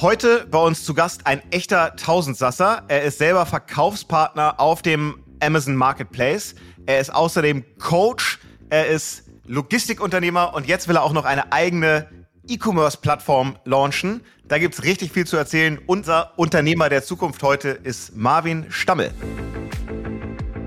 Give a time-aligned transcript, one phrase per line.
[0.00, 2.84] Heute bei uns zu Gast ein echter Tausendsasser.
[2.86, 6.54] Er ist selber Verkaufspartner auf dem Amazon Marketplace.
[6.86, 8.38] Er ist außerdem Coach.
[8.70, 12.06] Er ist Logistikunternehmer und jetzt will er auch noch eine eigene
[12.46, 14.20] E-Commerce-Plattform launchen.
[14.46, 15.80] Da gibt's richtig viel zu erzählen.
[15.84, 19.10] Unser Unternehmer der Zukunft heute ist Marvin Stammel.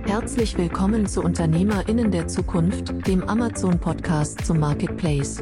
[0.08, 5.42] Herzlich willkommen zu UnternehmerInnen der Zukunft, dem Amazon-Podcast zum Marketplace.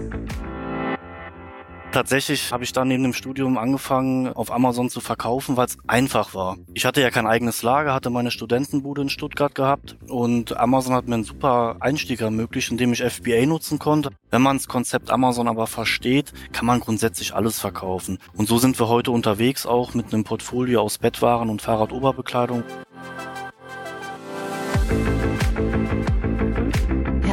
[1.91, 6.35] Tatsächlich habe ich dann neben dem Studium angefangen, auf Amazon zu verkaufen, weil es einfach
[6.35, 6.57] war.
[6.75, 11.07] Ich hatte ja kein eigenes Lager, hatte meine Studentenbude in Stuttgart gehabt und Amazon hat
[11.07, 14.11] mir einen super Einstieg ermöglicht, indem ich FBA nutzen konnte.
[14.29, 18.19] Wenn man das Konzept Amazon aber versteht, kann man grundsätzlich alles verkaufen.
[18.35, 22.63] Und so sind wir heute unterwegs auch mit einem Portfolio aus Bettwaren und Fahrradoberbekleidung.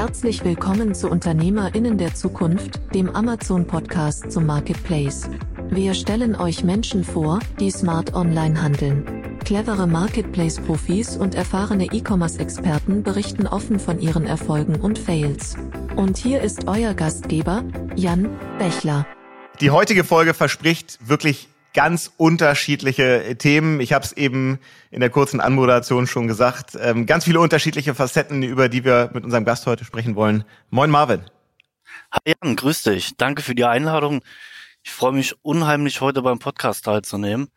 [0.06, 5.28] Herzlich willkommen zu UnternehmerInnen der Zukunft, dem Amazon-Podcast zum Marketplace.
[5.68, 9.38] Wir stellen euch Menschen vor, die smart online handeln.
[9.44, 15.56] Clevere Marketplace-Profis und erfahrene E-Commerce-Experten berichten offen von ihren Erfolgen und Fails.
[15.96, 17.64] Und hier ist euer Gastgeber,
[17.96, 19.08] Jan Bechler.
[19.60, 23.80] Die heutige Folge verspricht wirklich ganz unterschiedliche Themen.
[23.80, 24.58] Ich habe es eben
[24.90, 26.76] in der kurzen Anmoderation schon gesagt.
[26.80, 30.44] Ähm, ganz viele unterschiedliche Facetten, über die wir mit unserem Gast heute sprechen wollen.
[30.70, 31.20] Moin Marvin.
[32.10, 33.18] Hi Jan, grüß dich.
[33.18, 34.22] Danke für die Einladung.
[34.82, 37.48] Ich freue mich unheimlich, heute beim Podcast teilzunehmen.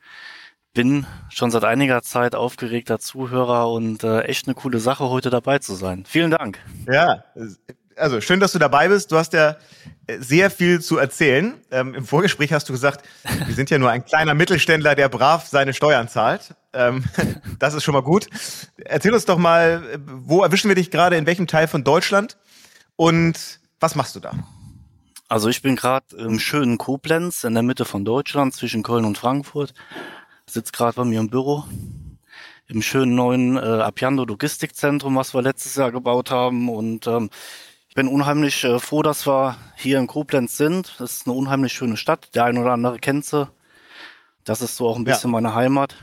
[0.74, 5.60] Bin schon seit einiger Zeit aufgeregter Zuhörer und äh, echt eine coole Sache, heute dabei
[5.60, 6.04] zu sein.
[6.06, 6.60] Vielen Dank.
[6.92, 7.24] Ja,
[8.00, 9.12] also schön, dass du dabei bist.
[9.12, 9.58] Du hast ja
[10.08, 11.54] äh, sehr viel zu erzählen.
[11.72, 13.06] Ähm, Im Vorgespräch hast du gesagt,
[13.46, 16.56] wir sind ja nur ein kleiner Mittelständler, der brav seine Steuern zahlt.
[16.74, 17.04] Ähm,
[17.60, 18.28] das ist schon mal gut.
[18.78, 22.38] Erzähl uns doch mal, wo erwischen wir dich gerade, in welchem Teil von Deutschland
[22.96, 24.32] und was machst du da?
[25.28, 29.18] Also ich bin gerade im schönen Koblenz, in der Mitte von Deutschland, zwischen Köln und
[29.18, 29.74] Frankfurt.
[30.48, 31.66] Sitze gerade bei mir im Büro
[32.70, 36.70] im schönen neuen äh, Apiando Logistikzentrum, was wir letztes Jahr gebaut haben.
[36.70, 37.30] Und ähm,
[38.00, 40.96] bin unheimlich äh, froh, dass wir hier in Koblenz sind.
[41.00, 42.34] Das ist eine unheimlich schöne Stadt.
[42.34, 43.46] Der ein oder andere kennt sie.
[44.46, 45.34] Das ist so auch ein bisschen ja.
[45.34, 45.98] meine Heimat.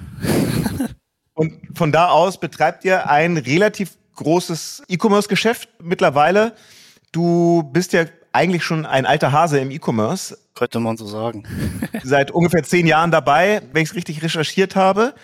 [1.33, 6.55] Und von da aus betreibt ihr ein relativ großes E-Commerce-Geschäft mittlerweile.
[7.13, 10.37] Du bist ja eigentlich schon ein alter Hase im E-Commerce.
[10.55, 11.45] Könnte man so sagen.
[12.03, 15.15] Seit ungefähr zehn Jahren dabei, wenn ich es richtig recherchiert habe.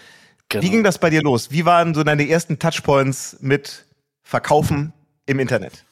[0.48, 0.64] Genau.
[0.64, 1.50] Wie ging das bei dir los?
[1.50, 3.84] Wie waren so deine ersten Touchpoints mit
[4.22, 4.94] Verkaufen
[5.26, 5.84] im Internet?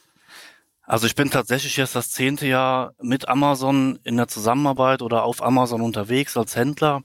[0.90, 5.40] Also ich bin tatsächlich jetzt das zehnte Jahr mit Amazon in der Zusammenarbeit oder auf
[5.40, 7.02] Amazon unterwegs als Händler.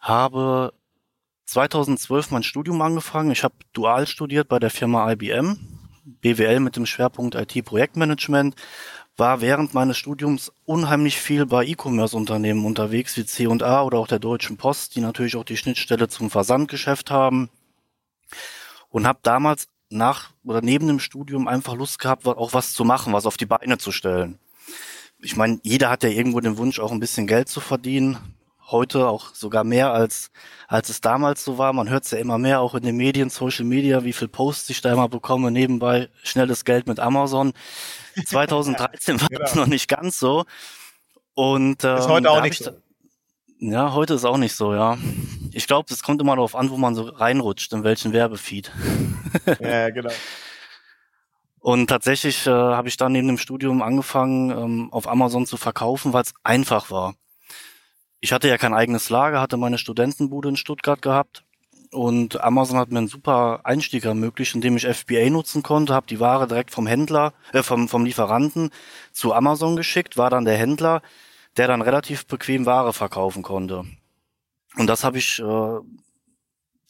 [0.00, 0.74] Habe
[1.46, 3.30] 2012 mein Studium angefangen.
[3.30, 5.60] Ich habe dual studiert bei der Firma IBM,
[6.04, 8.56] BWL mit dem Schwerpunkt IT-Projektmanagement.
[9.16, 14.56] War während meines Studiums unheimlich viel bei E-Commerce-Unternehmen unterwegs, wie C&A oder auch der Deutschen
[14.56, 17.48] Post, die natürlich auch die Schnittstelle zum Versandgeschäft haben.
[18.88, 23.12] Und habe damals nach oder neben dem Studium einfach Lust gehabt, auch was zu machen,
[23.12, 24.38] was auf die Beine zu stellen.
[25.20, 28.18] Ich meine, jeder hat ja irgendwo den Wunsch, auch ein bisschen Geld zu verdienen.
[28.66, 30.30] Heute auch sogar mehr als,
[30.68, 31.72] als es damals so war.
[31.72, 34.70] Man hört es ja immer mehr, auch in den Medien, Social Media, wie viel Posts
[34.70, 37.52] ich da immer bekomme, nebenbei schnelles Geld mit Amazon.
[38.26, 39.40] 2013 war genau.
[39.40, 40.44] das noch nicht ganz so.
[41.34, 42.72] Und ähm, ist heute auch nicht so.
[43.58, 44.98] Ja, heute ist auch nicht so, ja.
[45.54, 48.72] Ich glaube, es kommt immer darauf an, wo man so reinrutscht, in welchen Werbefeed.
[49.60, 50.12] ja, genau.
[51.60, 56.12] Und tatsächlich äh, habe ich dann neben dem Studium angefangen, ähm, auf Amazon zu verkaufen,
[56.12, 57.14] weil es einfach war.
[58.20, 61.44] Ich hatte ja kein eigenes Lager, hatte meine Studentenbude in Stuttgart gehabt
[61.90, 66.20] und Amazon hat mir einen super Einstieg ermöglicht, indem ich FBA nutzen konnte, habe die
[66.20, 68.70] Ware direkt vom Händler, äh, vom, vom Lieferanten
[69.12, 71.00] zu Amazon geschickt, war dann der Händler,
[71.56, 73.84] der dann relativ bequem Ware verkaufen konnte.
[74.76, 75.78] Und das habe ich äh,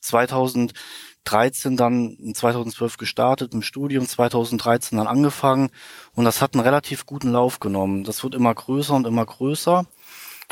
[0.00, 5.70] 2013 dann in 2012 gestartet im Studium, 2013 dann angefangen
[6.14, 8.04] und das hat einen relativ guten Lauf genommen.
[8.04, 9.86] Das wird immer größer und immer größer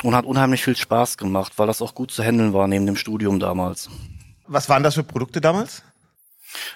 [0.03, 2.95] und hat unheimlich viel Spaß gemacht, weil das auch gut zu handeln war neben dem
[2.95, 3.89] Studium damals.
[4.47, 5.83] Was waren das für Produkte damals?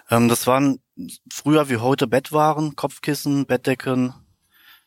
[0.09, 0.79] Ähm, das waren
[1.31, 4.13] früher wie heute Bettwaren, Kopfkissen, Bettdecken,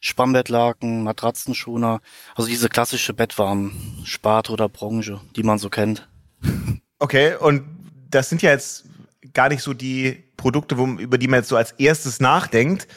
[0.00, 2.00] Spannbettlaken, Matratzenschoner,
[2.34, 6.08] also diese klassische Bettwarmsparte oder Branche, die man so kennt.
[6.98, 7.64] Okay, und
[8.10, 8.84] das sind ja jetzt
[9.32, 12.88] gar nicht so die Produkte, wo, über die man jetzt so als erstes nachdenkt.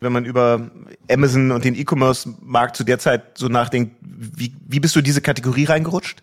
[0.00, 0.70] Wenn man über
[1.10, 5.20] Amazon und den E-Commerce-Markt zu der Zeit so nachdenkt, wie, wie bist du in diese
[5.20, 6.22] Kategorie reingerutscht?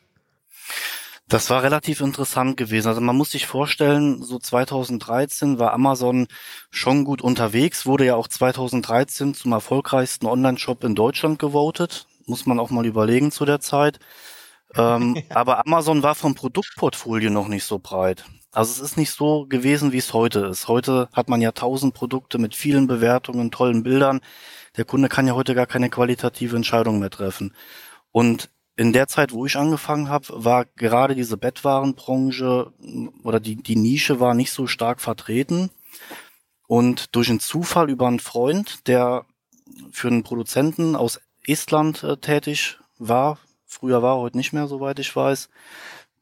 [1.27, 2.88] Das war relativ interessant gewesen.
[2.88, 6.27] Also man muss sich vorstellen, so 2013 war Amazon
[6.69, 12.07] schon gut unterwegs, wurde ja auch 2013 zum erfolgreichsten Online-Shop in Deutschland gewotet.
[12.27, 14.00] Muss man auch mal überlegen zu der Zeit.
[14.75, 18.25] Ähm, aber Amazon war vom Produktportfolio noch nicht so breit.
[18.51, 20.68] Also es ist nicht so gewesen, wie es heute ist.
[20.68, 24.21] Heute hat man ja tausend Produkte mit vielen Bewertungen, tollen Bildern.
[24.78, 27.54] Der Kunde kann ja heute gar keine qualitative Entscheidung mehr treffen.
[28.12, 32.74] Und in der Zeit, wo ich angefangen habe, war gerade diese Bettwarenbranche
[33.24, 35.69] oder die, die Nische war nicht so stark vertreten.
[36.68, 39.25] Und durch einen Zufall über einen Freund, der
[39.92, 45.16] für einen Produzenten aus Estland äh, tätig war, früher war, heute nicht mehr, soweit ich
[45.16, 45.50] weiß,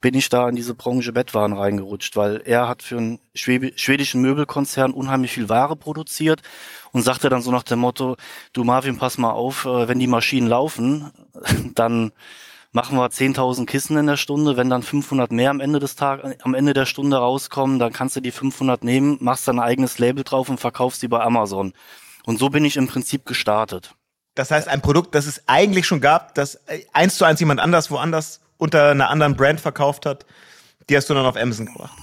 [0.04, 4.92] bin ich da in diese Branche Bettwaren reingerutscht, weil er hat für einen schwedischen Möbelkonzern
[4.92, 6.42] unheimlich viel Ware produziert
[6.92, 8.18] und sagte dann so nach dem Motto,
[8.52, 11.10] du Marvin, pass mal auf, äh, wenn die Maschinen laufen,
[11.76, 12.12] dann
[12.74, 14.58] machen wir 10.000 Kissen in der Stunde.
[14.58, 18.18] Wenn dann 500 mehr am Ende des Tages, am Ende der Stunde rauskommen, dann kannst
[18.18, 21.72] du die 500 nehmen, machst dein eigenes Label drauf und verkaufst die bei Amazon.
[22.26, 23.96] Und so bin ich im Prinzip gestartet.
[24.36, 26.60] Das heißt, ein Produkt, das es eigentlich schon gab, das
[26.92, 30.26] eins zu eins jemand anders woanders unter einer anderen Brand verkauft hat,
[30.90, 31.98] die hast du dann auf Amazon gebracht.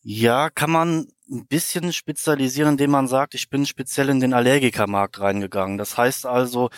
[0.00, 5.20] Ja, kann man ein bisschen spezialisieren, indem man sagt, ich bin speziell in den Allergikermarkt
[5.20, 5.76] reingegangen.
[5.76, 6.70] Das heißt also,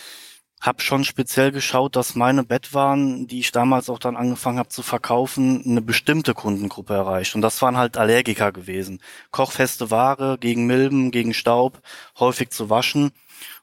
[0.59, 4.83] habe schon speziell geschaut, dass meine Bettwaren, die ich damals auch dann angefangen habe zu
[4.83, 7.35] verkaufen, eine bestimmte Kundengruppe erreicht.
[7.35, 8.99] Und das waren halt Allergiker gewesen.
[9.31, 11.81] Kochfeste Ware gegen Milben, gegen Staub,
[12.19, 13.11] häufig zu waschen.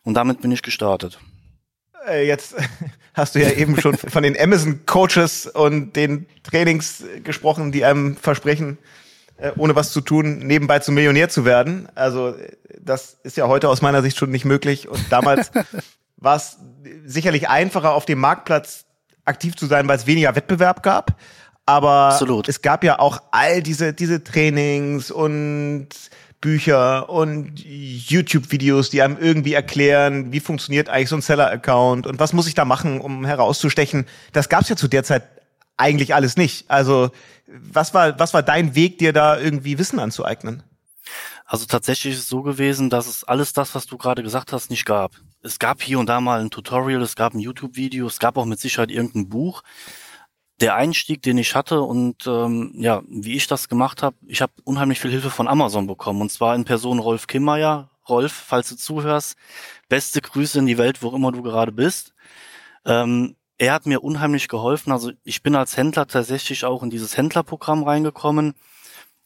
[0.02, 1.18] Und damit bin ich gestartet.
[2.08, 2.54] Äh, jetzt
[3.14, 8.78] hast du ja eben schon von den Amazon-Coaches und den Trainings gesprochen, die einem versprechen,
[9.36, 11.88] äh, ohne was zu tun, nebenbei zum Millionär zu werden.
[11.94, 12.34] Also
[12.80, 14.88] das ist ja heute aus meiner Sicht schon nicht möglich.
[14.88, 15.50] Und damals
[16.16, 16.58] war es
[17.04, 18.84] sicherlich einfacher, auf dem Marktplatz
[19.24, 21.18] aktiv zu sein, weil es weniger Wettbewerb gab.
[21.66, 22.48] Aber Absolut.
[22.48, 25.88] es gab ja auch all diese, diese Trainings und
[26.44, 32.34] Bücher und YouTube-Videos, die einem irgendwie erklären, wie funktioniert eigentlich so ein Seller-Account und was
[32.34, 34.04] muss ich da machen, um herauszustechen.
[34.34, 35.22] Das gab es ja zu der Zeit
[35.78, 36.70] eigentlich alles nicht.
[36.70, 37.12] Also
[37.46, 40.62] was war, was war dein Weg, dir da irgendwie Wissen anzueignen?
[41.46, 44.68] Also tatsächlich ist es so gewesen, dass es alles das, was du gerade gesagt hast,
[44.68, 45.12] nicht gab.
[45.42, 48.44] Es gab hier und da mal ein Tutorial, es gab ein YouTube-Video, es gab auch
[48.44, 49.62] mit Sicherheit irgendein Buch.
[50.60, 54.52] Der Einstieg, den ich hatte und ähm, ja, wie ich das gemacht habe, ich habe
[54.64, 57.90] unheimlich viel Hilfe von Amazon bekommen und zwar in Person Rolf Kimmeier.
[58.08, 59.34] Rolf, falls du zuhörst,
[59.88, 62.14] beste Grüße in die Welt, wo immer du gerade bist.
[62.84, 64.92] Ähm, er hat mir unheimlich geholfen.
[64.92, 68.54] Also ich bin als Händler tatsächlich auch in dieses Händlerprogramm reingekommen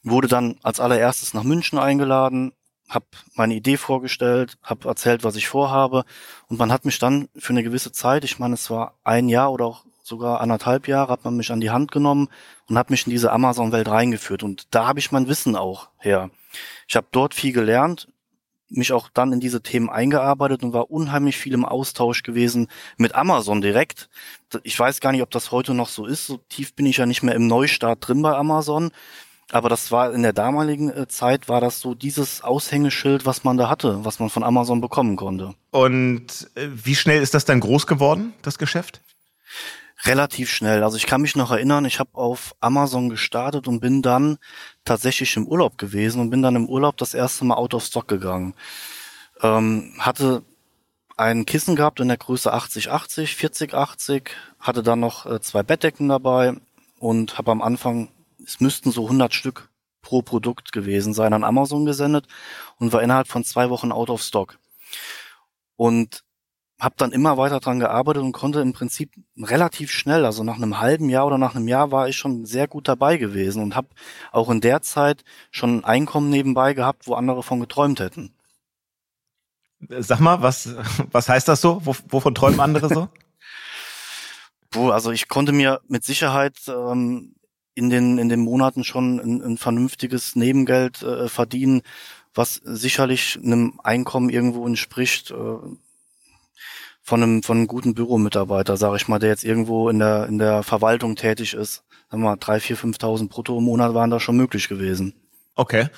[0.02, 2.52] wurde dann als allererstes nach München eingeladen,
[2.88, 6.04] habe meine Idee vorgestellt, habe erzählt, was ich vorhabe
[6.48, 9.52] und man hat mich dann für eine gewisse Zeit, ich meine, es war ein Jahr
[9.52, 12.28] oder auch sogar anderthalb Jahre, hat man mich an die Hand genommen
[12.68, 16.30] und hat mich in diese Amazon-Welt reingeführt und da habe ich mein Wissen auch her.
[16.88, 18.08] Ich habe dort viel gelernt,
[18.70, 23.14] mich auch dann in diese Themen eingearbeitet und war unheimlich viel im Austausch gewesen mit
[23.14, 24.08] Amazon direkt.
[24.62, 26.26] Ich weiß gar nicht, ob das heute noch so ist.
[26.26, 28.90] So tief bin ich ja nicht mehr im Neustart drin bei Amazon.
[29.50, 33.56] Aber das war in der damaligen äh, Zeit war das so dieses Aushängeschild, was man
[33.56, 35.54] da hatte, was man von Amazon bekommen konnte.
[35.70, 39.00] Und äh, wie schnell ist das dann groß geworden, das Geschäft?
[40.04, 40.84] Relativ schnell.
[40.84, 44.38] Also ich kann mich noch erinnern, ich habe auf Amazon gestartet und bin dann
[44.84, 48.06] tatsächlich im Urlaub gewesen und bin dann im Urlaub das erste Mal out of stock
[48.06, 48.54] gegangen.
[49.42, 50.42] Ähm, hatte
[51.16, 54.28] ein Kissen gehabt in der Größe 80-80, 40-80,
[54.60, 56.54] hatte dann noch äh, zwei Bettdecken dabei
[57.00, 58.08] und habe am Anfang
[58.48, 59.68] es müssten so 100 Stück
[60.00, 62.26] pro Produkt gewesen sein, an Amazon gesendet
[62.78, 64.58] und war innerhalb von zwei Wochen out of stock.
[65.76, 66.24] Und
[66.80, 70.78] habe dann immer weiter dran gearbeitet und konnte im Prinzip relativ schnell, also nach einem
[70.78, 73.88] halben Jahr oder nach einem Jahr war ich schon sehr gut dabei gewesen und habe
[74.30, 78.32] auch in der Zeit schon ein Einkommen nebenbei gehabt, wo andere von geträumt hätten.
[79.80, 80.74] Sag mal, was,
[81.10, 81.82] was heißt das so?
[81.84, 83.08] wovon träumen andere so?
[84.70, 87.34] Puh, also ich konnte mir mit Sicherheit ähm,
[87.74, 91.82] in den, in den Monaten schon ein, ein vernünftiges Nebengeld äh, verdienen,
[92.34, 95.34] was sicherlich einem Einkommen irgendwo entspricht, äh,
[97.02, 100.38] von einem, von einem guten Büromitarbeiter, sage ich mal, der jetzt irgendwo in der, in
[100.38, 101.82] der Verwaltung tätig ist.
[102.10, 105.14] Sagen wir mal, drei, vier, fünftausend brutto im Monat waren da schon möglich gewesen.
[105.54, 105.88] Okay.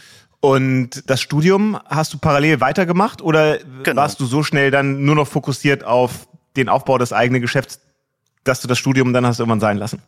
[0.40, 4.00] Und das Studium hast du parallel weitergemacht oder genau.
[4.00, 7.80] warst du so schnell dann nur noch fokussiert auf den Aufbau des eigenen Geschäfts,
[8.45, 10.02] dass du das Studium dann hast irgendwann sein lassen?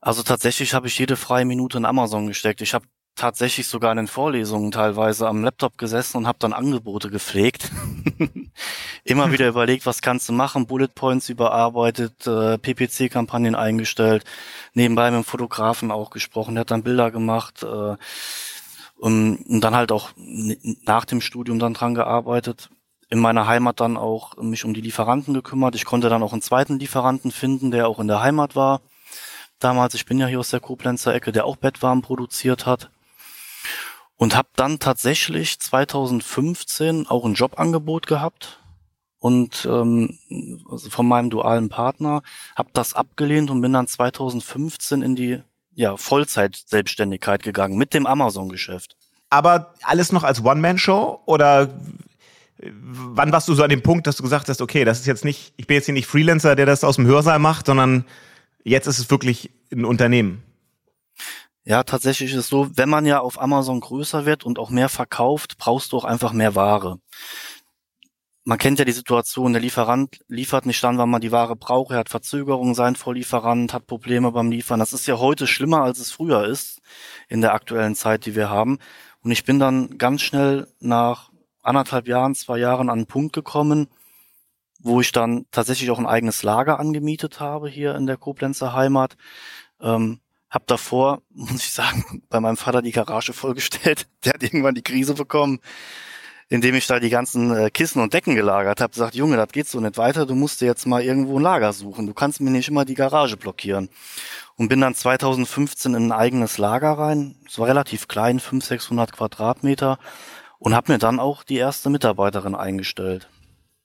[0.00, 2.62] Also tatsächlich habe ich jede freie Minute in Amazon gesteckt.
[2.62, 7.10] Ich habe tatsächlich sogar in den Vorlesungen teilweise am Laptop gesessen und habe dann Angebote
[7.10, 7.70] gepflegt.
[9.04, 14.24] Immer wieder überlegt, was kannst du machen, Bullet Points überarbeitet, äh, PPC-Kampagnen eingestellt,
[14.74, 17.96] nebenbei mit dem Fotografen auch gesprochen, der hat dann Bilder gemacht äh,
[18.96, 22.70] und, und dann halt auch nach dem Studium dann dran gearbeitet.
[23.10, 25.74] in meiner Heimat dann auch mich um die Lieferanten gekümmert.
[25.74, 28.80] Ich konnte dann auch einen zweiten Lieferanten finden, der auch in der Heimat war.
[29.58, 32.90] Damals, ich bin ja hier aus der Koblenzer Ecke, der auch Bettwaren produziert hat.
[34.22, 38.60] Und habe dann tatsächlich 2015 auch ein Jobangebot gehabt
[39.18, 40.16] und ähm,
[40.70, 42.22] also von meinem dualen Partner,
[42.54, 45.40] habe das abgelehnt und bin dann 2015 in die
[45.74, 48.96] ja, Vollzeit-Selbstständigkeit gegangen mit dem Amazon-Geschäft.
[49.28, 51.80] Aber alles noch als One-Man-Show oder
[52.60, 55.24] wann warst du so an dem Punkt, dass du gesagt hast, okay, das ist jetzt
[55.24, 58.04] nicht, ich bin jetzt hier nicht Freelancer, der das aus dem Hörsaal macht, sondern
[58.62, 60.44] jetzt ist es wirklich ein Unternehmen?
[61.64, 64.88] Ja, tatsächlich ist es so, wenn man ja auf Amazon größer wird und auch mehr
[64.88, 66.98] verkauft, brauchst du auch einfach mehr Ware.
[68.44, 71.92] Man kennt ja die Situation, der Lieferant liefert nicht dann, wann man die Ware braucht,
[71.92, 74.80] er hat Verzögerungen, sein Vorlieferant hat Probleme beim Liefern.
[74.80, 76.80] Das ist ja heute schlimmer, als es früher ist,
[77.28, 78.78] in der aktuellen Zeit, die wir haben.
[79.22, 81.30] Und ich bin dann ganz schnell nach
[81.62, 83.86] anderthalb Jahren, zwei Jahren an einen Punkt gekommen,
[84.80, 89.16] wo ich dann tatsächlich auch ein eigenes Lager angemietet habe hier in der Koblenzer Heimat.
[89.80, 90.18] Ähm,
[90.52, 94.06] hab davor, muss ich sagen, bei meinem Vater die Garage vollgestellt.
[94.24, 95.58] Der hat irgendwann die Krise bekommen,
[96.48, 98.94] indem ich da die ganzen äh, Kissen und Decken gelagert habe.
[98.94, 100.26] Sagt, Junge, das geht so nicht weiter.
[100.26, 102.06] Du musst dir jetzt mal irgendwo ein Lager suchen.
[102.06, 103.88] Du kannst mir nicht immer die Garage blockieren.
[104.56, 107.34] Und bin dann 2015 in ein eigenes Lager rein.
[107.48, 109.98] Es war relativ klein, 500, 600 Quadratmeter
[110.62, 113.28] und habe mir dann auch die erste Mitarbeiterin eingestellt,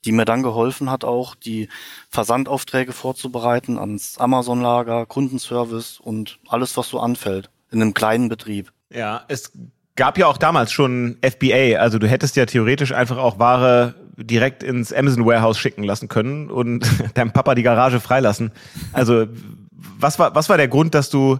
[0.05, 1.69] die mir dann geholfen hat, auch die
[2.09, 8.71] Versandaufträge vorzubereiten ans Amazon-Lager, Kundenservice und alles, was so anfällt in einem kleinen Betrieb.
[8.89, 9.51] Ja, es
[9.95, 14.63] gab ja auch damals schon FBA, also du hättest ja theoretisch einfach auch Ware direkt
[14.63, 18.51] ins Amazon Warehouse schicken lassen können und deinem Papa die Garage freilassen.
[18.93, 19.27] Also
[19.71, 21.39] was war was war der Grund, dass du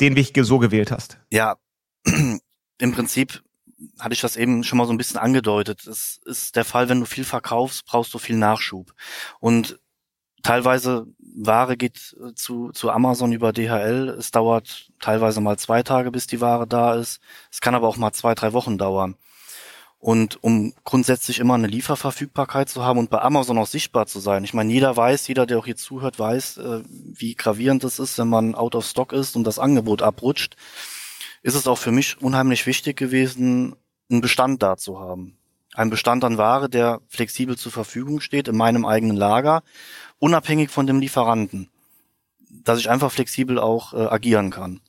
[0.00, 1.18] den Weg so gewählt hast?
[1.30, 1.56] Ja,
[2.04, 3.42] im Prinzip
[3.98, 5.86] hatte ich das eben schon mal so ein bisschen angedeutet.
[5.86, 8.92] Es ist der Fall, wenn du viel verkaufst, brauchst du viel Nachschub.
[9.40, 9.78] Und
[10.42, 14.08] teilweise Ware geht äh, zu, zu Amazon über DHL.
[14.18, 17.20] Es dauert teilweise mal zwei Tage, bis die Ware da ist.
[17.50, 19.16] Es kann aber auch mal zwei, drei Wochen dauern.
[19.98, 24.42] Und um grundsätzlich immer eine Lieferverfügbarkeit zu haben und bei Amazon auch sichtbar zu sein.
[24.42, 28.18] Ich meine, jeder weiß, jeder, der auch hier zuhört, weiß, äh, wie gravierend es ist,
[28.18, 30.56] wenn man out of stock ist und das Angebot abrutscht
[31.42, 33.76] ist es auch für mich unheimlich wichtig gewesen,
[34.10, 35.36] einen Bestand da zu haben.
[35.74, 39.62] Ein Bestand an Ware, der flexibel zur Verfügung steht in meinem eigenen Lager,
[40.18, 41.68] unabhängig von dem Lieferanten.
[42.50, 44.80] Dass ich einfach flexibel auch äh, agieren kann.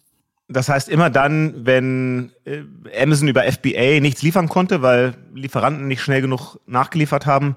[0.49, 2.63] Das heißt, immer dann, wenn äh,
[3.01, 7.55] Amazon über FBA nichts liefern konnte, weil Lieferanten nicht schnell genug nachgeliefert haben,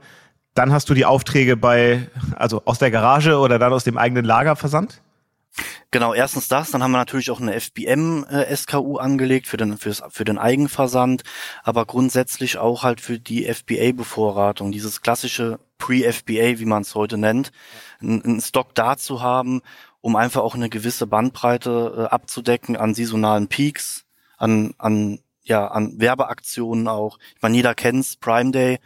[0.54, 4.24] dann hast du die Aufträge bei, also aus der Garage oder dann aus dem eigenen
[4.24, 5.02] Lager versandt?
[5.90, 10.02] Genau, erstens das, dann haben wir natürlich auch eine FBM-SKU äh, angelegt für den, fürs,
[10.10, 11.22] für den Eigenversand,
[11.62, 17.52] aber grundsätzlich auch halt für die FBA-Bevorratung, dieses klassische Pre-FBA, wie man es heute nennt,
[18.00, 19.62] einen Stock da zu haben,
[20.00, 24.04] um einfach auch eine gewisse Bandbreite äh, abzudecken an saisonalen Peaks,
[24.36, 27.18] an, an, ja, an Werbeaktionen auch.
[27.34, 28.78] Ich meine, jeder kennt's, Prime Day,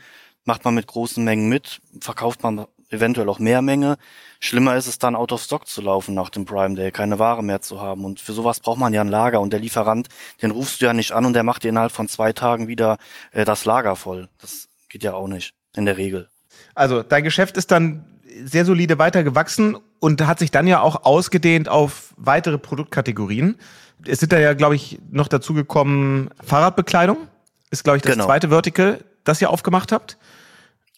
[0.44, 3.96] macht man mit großen Mengen mit, verkauft man eventuell auch mehr Menge.
[4.40, 7.42] Schlimmer ist es dann, out of stock zu laufen nach dem Prime Day, keine Ware
[7.42, 8.04] mehr zu haben.
[8.04, 9.40] Und für sowas braucht man ja ein Lager.
[9.40, 10.08] Und der Lieferant,
[10.42, 12.98] den rufst du ja nicht an und der macht dir innerhalb von zwei Tagen wieder
[13.32, 14.28] äh, das Lager voll.
[14.40, 16.28] Das geht ja auch nicht, in der Regel.
[16.74, 18.04] Also dein Geschäft ist dann
[18.44, 23.56] sehr solide weiter gewachsen und hat sich dann ja auch ausgedehnt auf weitere Produktkategorien.
[24.06, 27.18] Es sind da ja, glaube ich, noch dazu gekommen, Fahrradbekleidung
[27.70, 28.26] ist, glaube ich, das genau.
[28.26, 30.16] zweite Vertical, das ihr aufgemacht habt.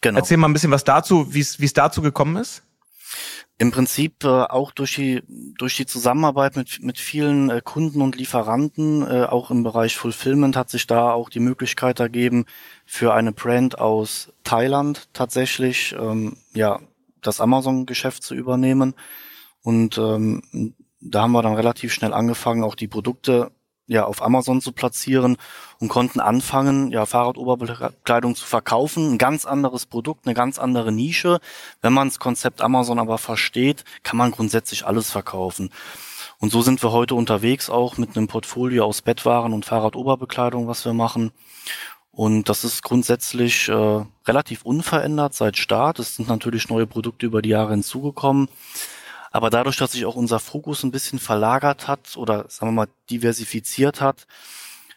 [0.03, 0.19] Genau.
[0.19, 2.61] Erzähl mal ein bisschen was dazu, wie es dazu gekommen ist.
[3.57, 5.23] Im Prinzip äh, auch durch die
[5.57, 10.57] durch die Zusammenarbeit mit mit vielen äh, Kunden und Lieferanten, äh, auch im Bereich Fulfillment
[10.57, 12.45] hat sich da auch die Möglichkeit ergeben,
[12.85, 16.79] für eine Brand aus Thailand tatsächlich ähm, ja
[17.21, 18.95] das Amazon-Geschäft zu übernehmen.
[19.61, 23.51] Und ähm, da haben wir dann relativ schnell angefangen, auch die Produkte
[23.87, 25.37] ja auf Amazon zu platzieren
[25.79, 29.13] und konnten anfangen, ja Fahrradoberbekleidung zu verkaufen.
[29.13, 31.39] Ein ganz anderes Produkt, eine ganz andere Nische.
[31.81, 35.69] Wenn man das Konzept Amazon aber versteht, kann man grundsätzlich alles verkaufen.
[36.39, 40.83] Und so sind wir heute unterwegs auch mit einem Portfolio aus Bettwaren und Fahrradoberbekleidung, was
[40.85, 41.31] wir machen.
[42.11, 45.97] Und das ist grundsätzlich äh, relativ unverändert seit Start.
[45.99, 48.49] Es sind natürlich neue Produkte über die Jahre hinzugekommen.
[49.33, 52.87] Aber dadurch, dass sich auch unser Fokus ein bisschen verlagert hat oder sagen wir mal
[53.09, 54.27] diversifiziert hat,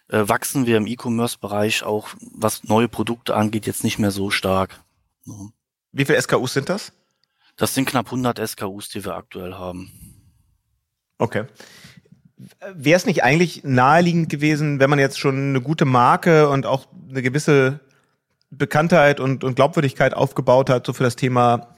[0.09, 4.79] äh, wachsen wir im E-Commerce-Bereich auch, was neue Produkte angeht, jetzt nicht mehr so stark.
[5.91, 6.93] Wie viele SKUs sind das?
[7.57, 9.91] Das sind knapp 100 SKUs, die wir aktuell haben.
[11.17, 11.47] Okay.
[12.75, 16.87] Wäre es nicht eigentlich naheliegend gewesen, wenn man jetzt schon eine gute Marke und auch
[17.09, 17.81] eine gewisse
[18.51, 21.69] Bekanntheit und, und Glaubwürdigkeit aufgebaut hat, so für das Thema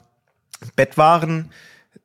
[0.75, 1.51] Bettwaren,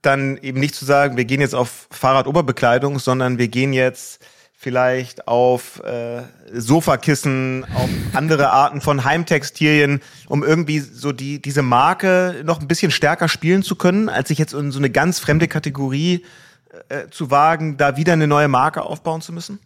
[0.03, 4.25] dann eben nicht zu sagen, wir gehen jetzt auf Fahrradoberbekleidung, sondern wir gehen jetzt
[4.57, 6.23] vielleicht auf äh,
[6.53, 12.91] Sofakissen, auf andere Arten von Heimtextilien, um irgendwie so die diese Marke noch ein bisschen
[12.91, 16.25] stärker spielen zu können, als sich jetzt in so eine ganz fremde Kategorie
[16.89, 19.59] äh, zu wagen, da wieder eine neue Marke aufbauen zu müssen?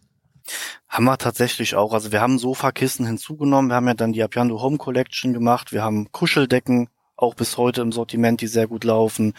[0.89, 1.93] Haben wir tatsächlich auch.
[1.93, 3.71] Also wir haben Sofakissen hinzugenommen.
[3.71, 5.73] Wir haben ja dann die Apiando Home Collection gemacht.
[5.73, 9.35] Wir haben Kuscheldecken auch bis heute im Sortiment, die sehr gut laufen.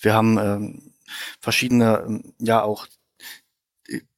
[0.00, 0.92] Wir haben ähm,
[1.40, 2.86] verschiedene, ähm, ja auch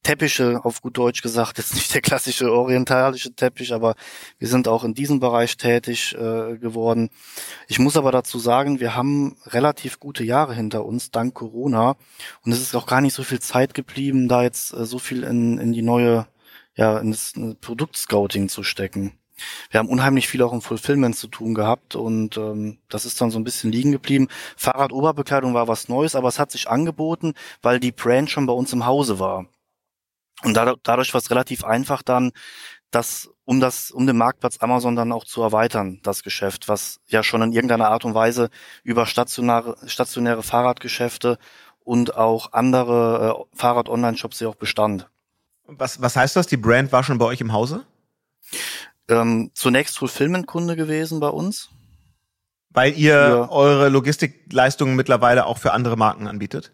[0.03, 3.95] Teppiche, auf gut Deutsch gesagt, jetzt nicht der klassische orientalische Teppich, aber
[4.39, 7.11] wir sind auch in diesem Bereich tätig äh, geworden.
[7.69, 11.97] Ich muss aber dazu sagen, wir haben relativ gute Jahre hinter uns, dank Corona.
[12.45, 15.23] Und es ist auch gar nicht so viel Zeit geblieben, da jetzt äh, so viel
[15.23, 16.27] in, in die neue,
[16.75, 19.13] ja, in das Produktscouting zu stecken.
[19.71, 23.31] Wir haben unheimlich viel auch im Fulfillment zu tun gehabt und ähm, das ist dann
[23.31, 24.29] so ein bisschen liegen geblieben.
[24.57, 28.73] Fahrradoberbekleidung war was Neues, aber es hat sich angeboten, weil die Brand schon bei uns
[28.73, 29.47] im Hause war.
[30.43, 32.33] Und dadurch, dadurch war es relativ einfach dann,
[32.91, 37.23] das, um das, um den Marktplatz Amazon dann auch zu erweitern, das Geschäft, was ja
[37.23, 38.51] schon in irgendeiner Art und Weise
[38.85, 41.39] über stationäre, stationäre Fahrradgeschäfte
[41.81, 45.09] und auch andere äh, Fahrrad-Online-Shops ja auch bestand.
[45.67, 46.47] Was, was heißt das?
[46.47, 47.85] Die Brand war schon bei euch im Hause?
[49.13, 51.69] Ähm, zunächst Fulfillment-Kunde gewesen bei uns.
[52.71, 56.73] Weil ihr für, eure Logistikleistungen mittlerweile auch für andere Marken anbietet?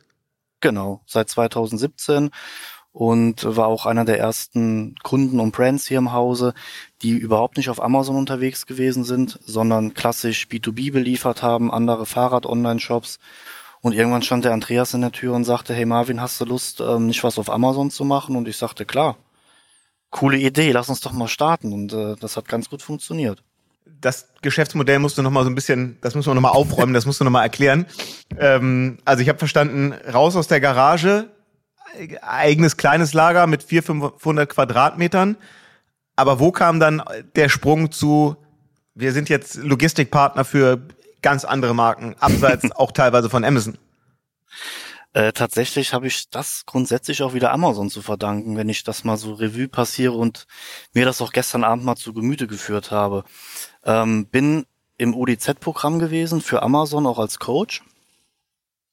[0.61, 2.31] Genau, seit 2017
[2.93, 6.55] und war auch einer der ersten Kunden und Brands hier im Hause,
[7.03, 13.19] die überhaupt nicht auf Amazon unterwegs gewesen sind, sondern klassisch B2B beliefert haben, andere Fahrrad-Online-Shops.
[13.81, 16.81] Und irgendwann stand der Andreas in der Tür und sagte, hey Marvin, hast du Lust,
[16.81, 18.35] ähm, nicht was auf Amazon zu machen?
[18.35, 19.17] Und ich sagte, klar,
[20.11, 21.73] coole Idee, lass uns doch mal starten.
[21.73, 23.43] Und äh, das hat ganz gut funktioniert.
[24.01, 26.95] Das Geschäftsmodell musst du noch mal so ein bisschen, das müssen wir noch mal aufräumen,
[26.95, 27.87] das musst du noch mal erklären.
[28.39, 31.31] Ähm, also ich habe verstanden, raus aus der Garage,
[32.23, 35.37] eigenes kleines Lager mit 400, 500 Quadratmetern.
[36.17, 37.03] Aber wo kam dann
[37.37, 38.37] der Sprung zu,
[38.95, 40.81] wir sind jetzt Logistikpartner für
[41.23, 43.79] ganz andere Marken, abseits auch teilweise von Amazon?
[45.19, 49.17] Äh, tatsächlich habe ich das grundsätzlich auch wieder Amazon zu verdanken, wenn ich das mal
[49.17, 50.47] so Revue passiere und
[50.93, 53.25] mir das auch gestern Abend mal zu Gemüte geführt habe.
[53.83, 54.65] Ähm, bin
[54.97, 57.83] im ODZ-Programm gewesen für Amazon auch als Coach.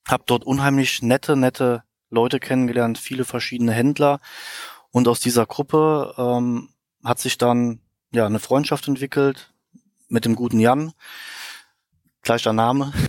[0.08, 4.20] Hab dort unheimlich nette, nette Leute kennengelernt, viele verschiedene Händler.
[4.90, 6.70] Und aus dieser Gruppe ähm,
[7.04, 9.54] hat sich dann ja eine Freundschaft entwickelt
[10.08, 10.94] mit dem guten Jan.
[12.24, 12.94] Gleicher Name.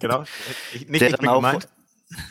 [0.00, 0.24] Genau.
[0.72, 1.68] Ich, nicht, der dann auch, gemeint.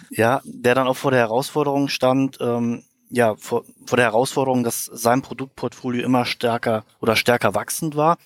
[0.10, 4.86] Ja, der dann auch vor der Herausforderung stand, ähm, ja, vor, vor der Herausforderung, dass
[4.86, 8.18] sein Produktportfolio immer stärker oder stärker wachsend war.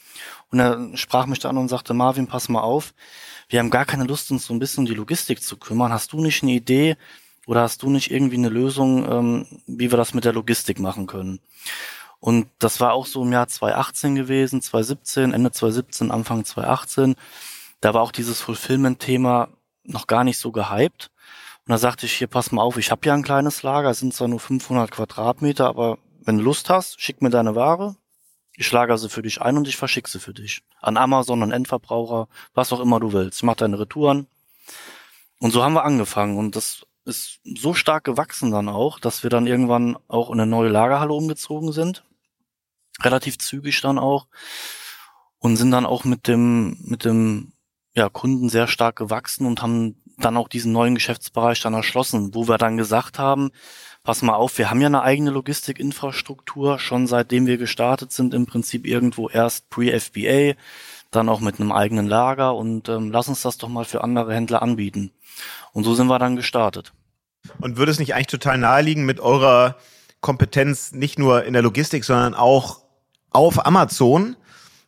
[0.51, 2.93] Und er sprach mich dann an und sagte, Marvin, pass mal auf,
[3.49, 5.91] wir haben gar keine Lust, uns so ein bisschen um die Logistik zu kümmern.
[5.91, 6.97] Hast du nicht eine Idee,
[7.49, 11.07] oder hast du nicht irgendwie eine Lösung, ähm, wie wir das mit der Logistik machen
[11.07, 11.39] können?
[12.19, 17.15] Und das war auch so im Jahr 2018 gewesen, 2017, Ende 2017, Anfang 2018.
[17.81, 19.49] Da war auch dieses Fulfillment-Thema
[19.83, 21.11] noch gar nicht so gehypt.
[21.65, 24.13] Und da sagte ich, hier, pass mal auf, ich habe ja ein kleines Lager, sind
[24.13, 27.95] zwar nur 500 Quadratmeter, aber wenn du Lust hast, schick mir deine Ware,
[28.59, 30.63] ich lager sie für dich ein und ich verschicke sie für dich.
[30.81, 33.41] An Amazon, an Endverbraucher, was auch immer du willst.
[33.41, 34.27] Mach deine Retouren.
[35.39, 36.37] Und so haben wir angefangen.
[36.37, 40.49] Und das ist so stark gewachsen dann auch, dass wir dann irgendwann auch in eine
[40.49, 42.03] neue Lagerhalle umgezogen sind.
[43.01, 44.27] Relativ zügig dann auch.
[45.37, 47.53] Und sind dann auch mit dem, mit dem,
[47.95, 52.47] ja, Kunden sehr stark gewachsen und haben dann auch diesen neuen Geschäftsbereich dann erschlossen, wo
[52.47, 53.51] wir dann gesagt haben,
[54.03, 58.45] pass mal auf, wir haben ja eine eigene Logistikinfrastruktur, schon seitdem wir gestartet sind, im
[58.45, 60.55] Prinzip irgendwo erst pre-FBA,
[61.11, 64.33] dann auch mit einem eigenen Lager und ähm, lass uns das doch mal für andere
[64.33, 65.11] Händler anbieten.
[65.73, 66.93] Und so sind wir dann gestartet.
[67.59, 69.77] Und würde es nicht eigentlich total naheliegen, mit eurer
[70.21, 72.83] Kompetenz nicht nur in der Logistik, sondern auch
[73.31, 74.35] auf Amazon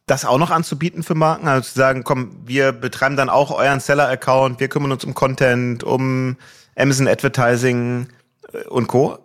[0.05, 1.47] das auch noch anzubieten für Marken?
[1.47, 5.83] Also zu sagen, komm, wir betreiben dann auch euren Seller-Account, wir kümmern uns um Content,
[5.83, 6.37] um
[6.75, 8.07] Amazon Advertising
[8.53, 9.19] äh, und Co.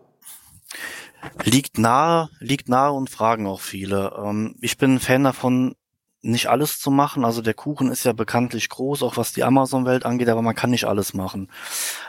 [1.43, 4.15] Liegt nahe, liegt nahe und fragen auch viele.
[4.17, 5.75] Ähm, ich bin ein Fan davon,
[6.23, 7.25] nicht alles zu machen.
[7.25, 10.71] Also der Kuchen ist ja bekanntlich groß, auch was die Amazon-Welt angeht, aber man kann
[10.71, 11.51] nicht alles machen.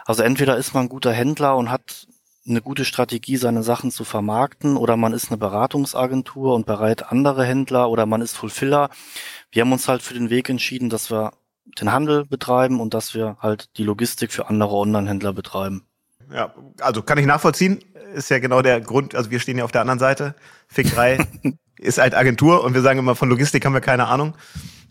[0.06, 2.08] Also entweder ist man ein guter Händler und hat
[2.48, 7.46] eine gute Strategie, seine Sachen zu vermarkten, oder man ist eine Beratungsagentur und bereit andere
[7.46, 8.90] Händler oder man ist Fulfiller.
[9.52, 11.34] Wir haben uns halt für den Weg entschieden, dass wir
[11.80, 15.84] den Handel betreiben und dass wir halt die Logistik für andere Online-Händler betreiben.
[16.32, 17.80] Ja, also kann ich nachvollziehen.
[18.14, 19.16] Ist ja genau der Grund.
[19.16, 20.36] Also wir stehen ja auf der anderen Seite.
[20.68, 21.20] Fick 3
[21.78, 24.34] ist halt Agentur und wir sagen immer, von Logistik haben wir keine Ahnung.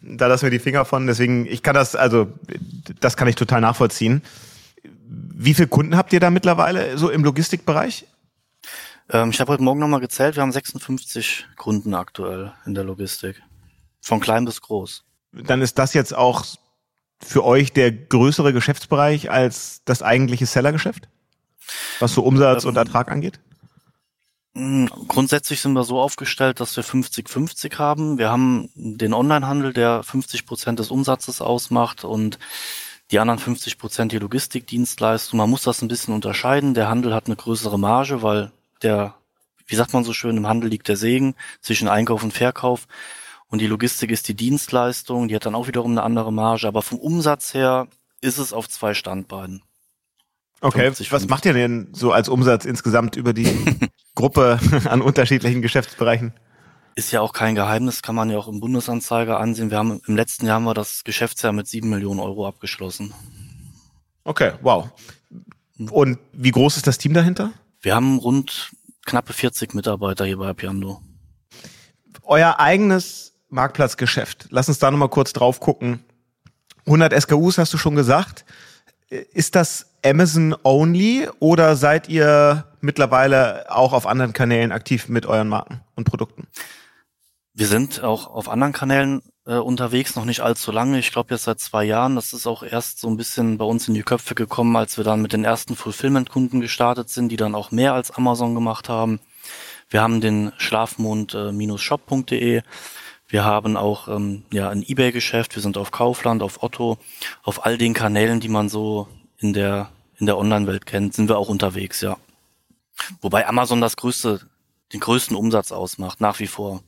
[0.03, 1.07] Da lassen wir die Finger von.
[1.07, 2.29] Deswegen, ich kann das, also,
[3.01, 4.23] das kann ich total nachvollziehen.
[5.09, 8.07] Wie viele Kunden habt ihr da mittlerweile so im Logistikbereich?
[9.11, 10.37] Ähm, ich habe heute Morgen nochmal gezählt.
[10.37, 13.43] Wir haben 56 Kunden aktuell in der Logistik.
[14.01, 15.05] Von klein bis groß.
[15.33, 16.45] Dann ist das jetzt auch
[17.21, 21.09] für euch der größere Geschäftsbereich als das eigentliche Sellergeschäft?
[21.99, 23.41] Was so Umsatz ähm, und Ertrag angeht?
[24.55, 28.19] Hm, grundsätzlich sind wir so aufgestellt, dass wir 50-50 haben.
[28.19, 32.39] Wir haben den Onlinehandel, der 50 Prozent des Umsatzes ausmacht und
[33.11, 35.39] die anderen 50 Prozent die Logistikdienstleistung.
[35.39, 36.75] Man muss das ein bisschen unterscheiden.
[36.75, 38.51] Der Handel hat eine größere Marge, weil
[38.83, 39.15] der,
[39.67, 42.87] wie sagt man so schön, im Handel liegt der Segen zwischen Einkauf und Verkauf.
[43.49, 46.67] Und die Logistik ist die Dienstleistung, die hat dann auch wiederum eine andere Marge.
[46.67, 47.87] Aber vom Umsatz her
[48.21, 49.63] ist es auf zwei Standbeinen.
[50.61, 51.31] Okay, 50, was 50.
[51.31, 53.47] macht ihr denn so als Umsatz insgesamt über die
[54.15, 56.33] Gruppe an unterschiedlichen Geschäftsbereichen?
[56.99, 59.71] Ist ja auch kein Geheimnis, kann man ja auch im Bundesanzeiger ansehen.
[59.71, 63.13] Wir haben im letzten Jahr haben wir das Geschäftsjahr mit sieben Millionen Euro abgeschlossen.
[64.25, 64.89] Okay, wow.
[65.91, 67.53] Und wie groß ist das Team dahinter?
[67.83, 68.71] Wir haben rund
[69.05, 71.03] knappe 40 Mitarbeiter hier bei Piando.
[72.23, 74.49] Euer eigenes Marktplatzgeschäft.
[74.49, 76.03] Lass uns da nochmal kurz drauf gucken.
[76.87, 78.47] 100 SKUs hast du schon gesagt.
[79.11, 85.49] Ist das Amazon only oder seid ihr mittlerweile auch auf anderen Kanälen aktiv mit euren
[85.49, 86.49] Marken und Produkten?
[87.59, 90.99] Wir sind auch auf anderen Kanälen äh, unterwegs, noch nicht allzu lange.
[90.99, 92.15] Ich glaube jetzt seit zwei Jahren.
[92.15, 95.05] Das ist auch erst so ein bisschen bei uns in die Köpfe gekommen, als wir
[95.05, 99.21] dann mit den ersten Fulfillment-Kunden gestartet sind, die dann auch mehr als Amazon gemacht haben.
[99.89, 102.61] Wir haben den Schlafmond-shop.de.
[103.27, 105.55] Wir haben auch ähm, ja ein eBay-Geschäft.
[105.55, 106.99] Wir sind auf Kaufland, auf Otto,
[107.43, 109.89] auf all den Kanälen, die man so in der
[110.19, 112.17] in der Online-Welt kennt, sind wir auch unterwegs, ja.
[113.21, 114.41] Wobei Amazon das größte,
[114.93, 116.83] den größten Umsatz ausmacht, nach wie vor.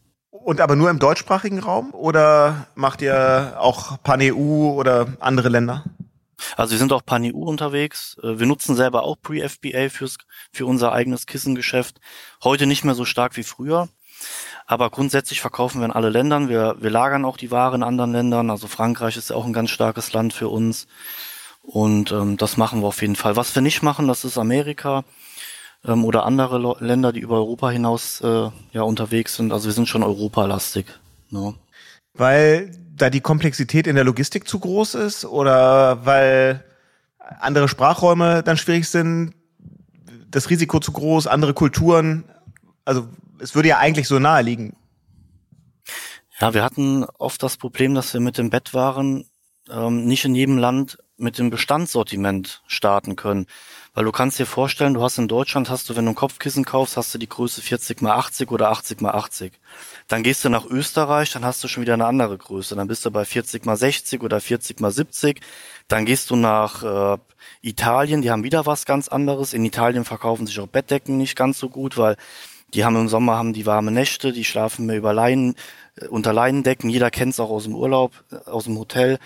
[0.49, 5.85] Und aber nur im deutschsprachigen Raum oder macht ihr auch Pan-EU oder andere Länder?
[6.57, 8.17] Also wir sind auch Pan-EU unterwegs.
[8.23, 12.01] Äh, wir nutzen selber auch Pre-FBA für unser eigenes Kissengeschäft.
[12.43, 13.91] Heute nicht mehr so stark wie früher.
[14.65, 16.49] Aber grundsätzlich verkaufen wir in alle Ländern.
[16.49, 18.49] Wir, wir lagern auch die Ware in anderen Ländern.
[18.49, 20.87] Also Frankreich ist ja auch ein ganz starkes Land für uns.
[21.61, 23.37] Und ähm, das machen wir auf jeden Fall.
[23.37, 25.05] Was wir nicht machen, das ist Amerika
[25.85, 29.53] ähm, oder andere Lo Länder, die über Europa hinaus äh, ja unterwegs sind.
[29.53, 30.87] Also wir sind schon europalastig.
[31.31, 31.55] Ne?
[32.15, 36.65] Weil da die Komplexität in der Logistik zu groß ist oder weil
[37.41, 39.35] andere Sprachräume dann schwierig sind,
[40.31, 42.25] das Risiko zu groß, andere Kulturen.
[42.85, 44.77] Also es würde ja eigentlich so nahe liegen.
[46.41, 49.27] Ja, wir hatten oft das Problem, dass wir mit dem Bettwaren
[49.71, 53.47] ähm, nicht in jedem Land mit dem Bestandssortiment starten können.
[53.99, 56.65] Weil du kannst dir vorstellen, du hast in Deutschland, hast du, wenn du ein Kopfkissen
[56.65, 59.53] kaufst, hast du die Größe 40 mal 80 oder 80 mal 80.
[60.07, 62.77] Dann gehst du nach Österreich, dann hast du schon wieder eine andere Größe.
[62.77, 65.41] Dann bist du bei 40 mal 60 oder 40 mal 70.
[65.89, 67.19] Dann gehst du nach äh,
[67.61, 69.53] Italien, die haben wieder was ganz anderes.
[69.53, 72.17] In Italien verkaufen sich auch Bettdecken nicht ganz so gut, weil
[72.75, 75.57] die haben im Sommer haben die warme Nächte, die schlafen mehr über Leinen,
[75.97, 76.89] äh, unter Leinendecken.
[76.89, 79.19] Jeder kennt es auch aus dem Urlaub, äh, aus dem Hotel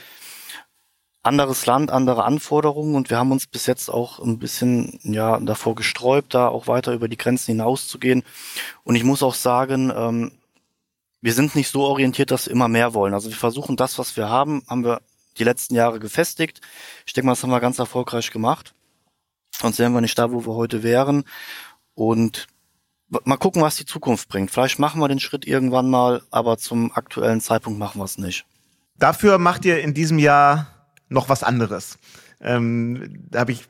[1.23, 5.75] anderes Land, andere Anforderungen und wir haben uns bis jetzt auch ein bisschen ja davor
[5.75, 8.25] gesträubt, da auch weiter über die Grenzen hinauszugehen.
[8.83, 10.33] Und ich muss auch sagen, ähm,
[11.21, 13.15] wir sind nicht so orientiert, dass wir immer mehr wollen.
[13.15, 15.01] Also wir versuchen das, was wir haben, haben wir
[15.39, 16.61] die letzten Jahre gefestigt.
[17.07, 18.75] Ich denke mal, das haben wir ganz erfolgreich gemacht.
[19.53, 21.25] Sonst wären wir nicht da, wo wir heute wären.
[21.95, 22.49] Und
[23.25, 24.51] mal gucken, was die Zukunft bringt.
[24.51, 28.45] Vielleicht machen wir den Schritt irgendwann mal, aber zum aktuellen Zeitpunkt machen wir es nicht.
[28.99, 30.82] Dafür macht ihr in diesem Jahr
[31.13, 31.99] noch was anderes.
[32.41, 33.69] Ähm, da habe ich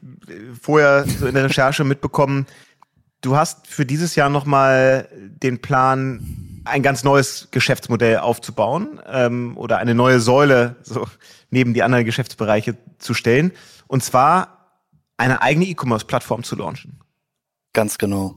[0.61, 2.47] vorher so in der Recherche mitbekommen,
[3.23, 5.09] du hast für dieses Jahr nochmal
[5.43, 11.07] den Plan, ein ganz neues Geschäftsmodell aufzubauen ähm, oder eine neue Säule so
[11.51, 13.53] neben die anderen Geschäftsbereiche zu stellen.
[13.89, 14.81] Und zwar
[15.17, 17.01] eine eigene E-Commerce-Plattform zu launchen.
[17.73, 18.37] Ganz genau.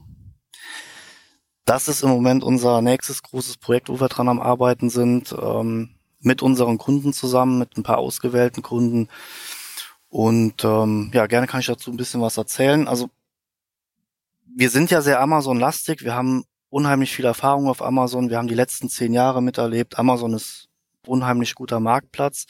[1.64, 5.34] Das ist im Moment unser nächstes großes Projekt, wo wir dran am Arbeiten sind.
[5.40, 5.95] Ähm,
[6.26, 9.08] mit unseren Kunden zusammen, mit ein paar ausgewählten Kunden.
[10.08, 12.88] Und ähm, ja, gerne kann ich dazu ein bisschen was erzählen.
[12.88, 13.08] Also
[14.44, 16.02] wir sind ja sehr Amazon-lastig.
[16.02, 18.28] Wir haben unheimlich viel Erfahrung auf Amazon.
[18.28, 19.98] Wir haben die letzten zehn Jahre miterlebt.
[19.98, 20.68] Amazon ist
[21.06, 22.46] unheimlich guter Marktplatz.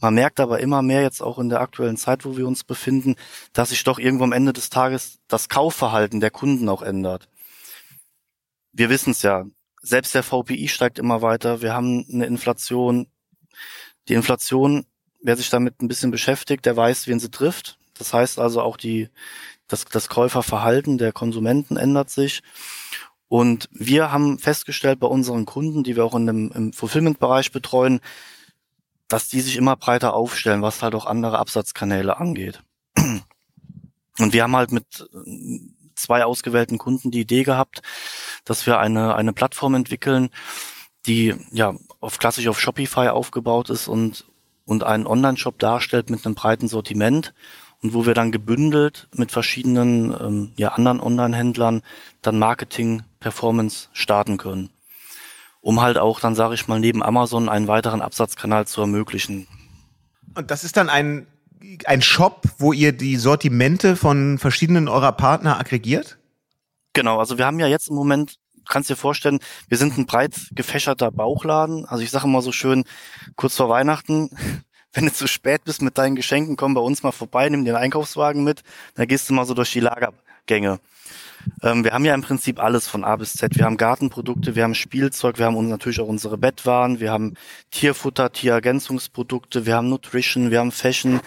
[0.00, 3.14] Man merkt aber immer mehr jetzt auch in der aktuellen Zeit, wo wir uns befinden,
[3.52, 7.28] dass sich doch irgendwo am Ende des Tages das Kaufverhalten der Kunden auch ändert.
[8.72, 9.44] Wir wissen es ja,
[9.82, 11.60] selbst der VPI steigt immer weiter.
[11.60, 13.08] Wir haben eine Inflation.
[14.08, 14.86] Die Inflation,
[15.20, 17.78] wer sich damit ein bisschen beschäftigt, der weiß, wen sie trifft.
[17.94, 19.08] Das heißt also auch die,
[19.68, 22.42] das, das Käuferverhalten der Konsumenten ändert sich.
[23.28, 28.00] Und wir haben festgestellt bei unseren Kunden, die wir auch in dem, im Fulfillment-Bereich betreuen,
[29.08, 32.62] dass die sich immer breiter aufstellen, was halt auch andere Absatzkanäle angeht.
[34.18, 35.60] Und wir haben halt mit äh,
[35.94, 37.82] zwei ausgewählten Kunden die Idee gehabt,
[38.44, 40.30] dass wir eine, eine Plattform entwickeln,
[41.06, 44.24] die ja auf klassisch auf Shopify aufgebaut ist und,
[44.64, 47.34] und einen Online-Shop darstellt mit einem breiten Sortiment
[47.82, 51.82] und wo wir dann gebündelt mit verschiedenen ähm, ja, anderen Online-Händlern
[52.22, 54.70] dann Marketing, Performance starten können.
[55.60, 59.46] Um halt auch dann, sage ich mal, neben Amazon einen weiteren Absatzkanal zu ermöglichen.
[60.34, 61.26] Und das ist dann ein
[61.86, 66.18] ein Shop, wo ihr die Sortimente von verschiedenen eurer Partner aggregiert?
[66.92, 68.38] Genau, also wir haben ja jetzt im Moment,
[68.72, 71.84] kannst dir vorstellen, wir sind ein breit gefächerter Bauchladen.
[71.84, 72.84] Also ich sage mal so schön,
[73.36, 74.30] kurz vor Weihnachten,
[74.92, 77.76] wenn du zu spät bist mit deinen Geschenken, komm bei uns mal vorbei, nimm den
[77.76, 78.62] Einkaufswagen mit,
[78.94, 80.80] dann gehst du mal so durch die Lagergänge.
[81.62, 83.56] Ähm, wir haben ja im Prinzip alles von A bis Z.
[83.56, 87.34] Wir haben Gartenprodukte, wir haben Spielzeug, wir haben uns natürlich auch unsere Bettwaren, wir haben
[87.70, 91.20] Tierfutter, Tierergänzungsprodukte, wir haben Nutrition, wir haben Fashion,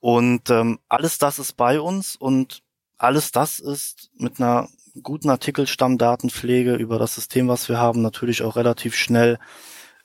[0.00, 2.62] und ähm, alles das ist bei uns und
[2.96, 4.68] alles das ist mit einer
[5.02, 9.38] guten Artikelstammdatenpflege über das System, was wir haben, natürlich auch relativ schnell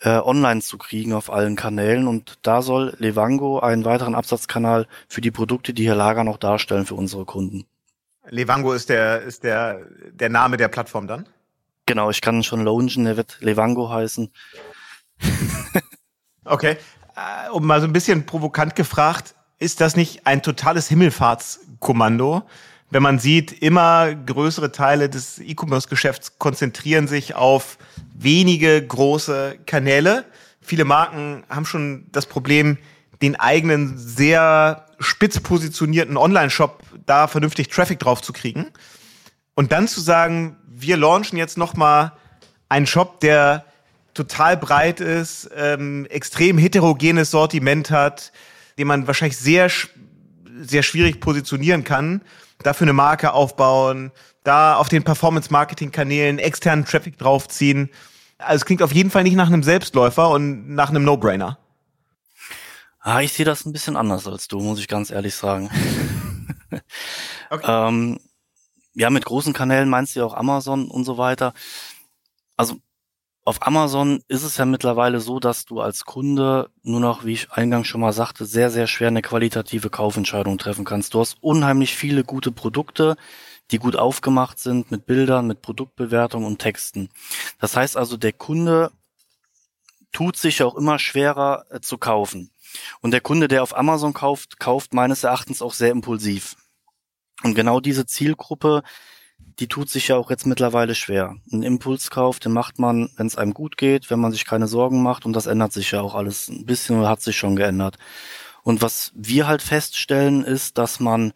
[0.01, 2.07] äh, online zu kriegen auf allen Kanälen.
[2.07, 6.85] Und da soll Levango einen weiteren Absatzkanal für die Produkte, die hier lagern, auch darstellen
[6.85, 7.65] für unsere Kunden.
[8.29, 11.27] Levango ist der, ist der, der Name der Plattform dann?
[11.85, 14.31] Genau, ich kann schon launchen, der wird Levango heißen.
[16.45, 16.77] okay.
[17.15, 22.43] Äh, um mal so ein bisschen provokant gefragt, ist das nicht ein totales Himmelfahrtskommando?
[22.93, 27.79] Wenn man sieht, immer größere Teile des E-Commerce-Geschäfts konzentrieren sich auf
[28.13, 30.25] wenige große Kanäle.
[30.61, 32.77] Viele Marken haben schon das Problem,
[33.23, 38.67] den eigenen sehr spitz positionierten Online-Shop da vernünftig Traffic drauf zu kriegen.
[39.55, 42.13] Und dann zu sagen, wir launchen jetzt noch mal
[42.69, 43.65] einen Shop, der
[44.13, 48.31] total breit ist, ähm, extrem heterogenes Sortiment hat,
[48.77, 49.71] den man wahrscheinlich sehr,
[50.61, 52.21] sehr schwierig positionieren kann,
[52.59, 54.11] dafür eine Marke aufbauen,
[54.43, 57.89] da auf den Performance-Marketing-Kanälen externen Traffic draufziehen.
[58.37, 61.57] Also es klingt auf jeden Fall nicht nach einem Selbstläufer und nach einem No-Brainer.
[62.99, 65.69] Ah, ich sehe das ein bisschen anders als du, muss ich ganz ehrlich sagen.
[67.49, 67.65] okay.
[67.67, 68.19] ähm,
[68.93, 71.53] ja, mit großen Kanälen meinst du ja auch Amazon und so weiter.
[72.55, 72.77] Also
[73.45, 77.51] auf Amazon ist es ja mittlerweile so, dass du als Kunde nur noch, wie ich
[77.51, 81.13] eingangs schon mal sagte, sehr, sehr schwer eine qualitative Kaufentscheidung treffen kannst.
[81.13, 83.17] Du hast unheimlich viele gute Produkte,
[83.71, 87.09] die gut aufgemacht sind mit Bildern, mit Produktbewertung und Texten.
[87.59, 88.91] Das heißt also, der Kunde
[90.13, 92.49] tut sich auch immer schwerer äh, zu kaufen.
[93.01, 96.55] Und der Kunde, der auf Amazon kauft, kauft meines Erachtens auch sehr impulsiv.
[97.43, 98.83] Und genau diese Zielgruppe
[99.59, 101.35] die tut sich ja auch jetzt mittlerweile schwer.
[101.51, 105.03] Ein Impulskauf, den macht man, wenn es einem gut geht, wenn man sich keine Sorgen
[105.03, 107.97] macht und das ändert sich ja auch alles ein bisschen oder hat sich schon geändert.
[108.63, 111.33] Und was wir halt feststellen, ist, dass man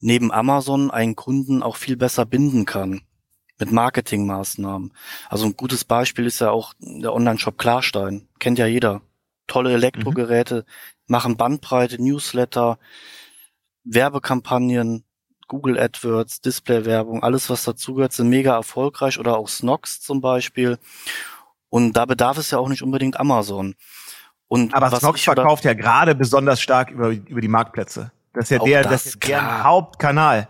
[0.00, 3.02] neben Amazon einen Kunden auch viel besser binden kann
[3.58, 4.92] mit Marketingmaßnahmen.
[5.28, 8.28] Also ein gutes Beispiel ist ja auch der Online-Shop Klarstein.
[8.38, 9.02] Kennt ja jeder.
[9.46, 11.12] Tolle Elektrogeräte, mhm.
[11.12, 12.78] machen Bandbreite, Newsletter,
[13.84, 15.04] Werbekampagnen,
[15.50, 20.78] Google AdWords, Display-Werbung, alles was dazugehört, sind mega erfolgreich oder auch Snox zum Beispiel.
[21.68, 23.74] Und da bedarf es ja auch nicht unbedingt Amazon.
[24.46, 28.12] Und Aber Snox verkauft ja gerade besonders stark über, über die Marktplätze.
[28.32, 30.46] Das ist ja der, das, das ist der Hauptkanal.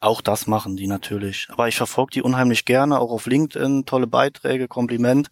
[0.00, 1.46] Auch das machen die natürlich.
[1.50, 5.28] Aber ich verfolge die unheimlich gerne, auch auf LinkedIn, tolle Beiträge, Kompliment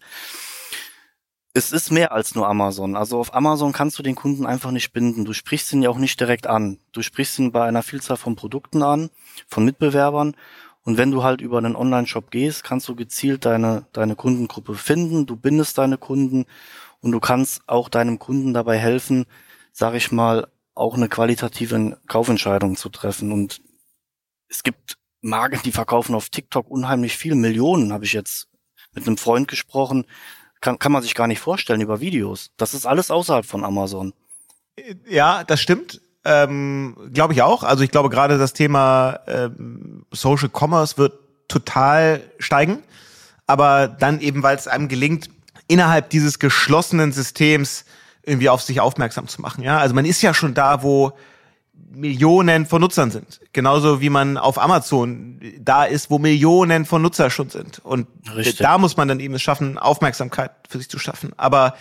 [1.53, 2.95] es ist mehr als nur Amazon.
[2.95, 5.25] Also auf Amazon kannst du den Kunden einfach nicht binden.
[5.25, 6.79] Du sprichst ihn ja auch nicht direkt an.
[6.93, 9.09] Du sprichst ihn bei einer Vielzahl von Produkten an,
[9.47, 10.35] von Mitbewerbern.
[10.83, 15.25] Und wenn du halt über einen Online-Shop gehst, kannst du gezielt deine, deine Kundengruppe finden.
[15.25, 16.45] Du bindest deine Kunden
[17.01, 19.25] und du kannst auch deinem Kunden dabei helfen,
[19.73, 23.31] sag ich mal, auch eine qualitative Kaufentscheidung zu treffen.
[23.31, 23.61] Und
[24.47, 27.35] es gibt Marken, die verkaufen auf TikTok unheimlich viel.
[27.35, 28.47] Millionen habe ich jetzt
[28.93, 30.05] mit einem Freund gesprochen
[30.61, 32.51] kann, kann man sich gar nicht vorstellen über Videos.
[32.57, 34.13] Das ist alles außerhalb von Amazon.
[35.09, 36.01] Ja, das stimmt.
[36.23, 37.63] Ähm, glaube ich auch.
[37.63, 41.13] Also ich glaube gerade das Thema ähm, Social Commerce wird
[41.47, 42.83] total steigen.
[43.47, 45.29] Aber dann eben, weil es einem gelingt,
[45.67, 47.85] innerhalb dieses geschlossenen Systems
[48.23, 49.63] irgendwie auf sich aufmerksam zu machen.
[49.63, 51.13] Ja, also man ist ja schon da, wo
[51.89, 53.41] Millionen von Nutzern sind.
[53.53, 57.79] Genauso wie man auf Amazon da ist, wo Millionen von Nutzer schon sind.
[57.79, 58.57] Und Richtig.
[58.57, 61.33] da muss man dann eben es schaffen, Aufmerksamkeit für sich zu schaffen.
[61.37, 61.75] Aber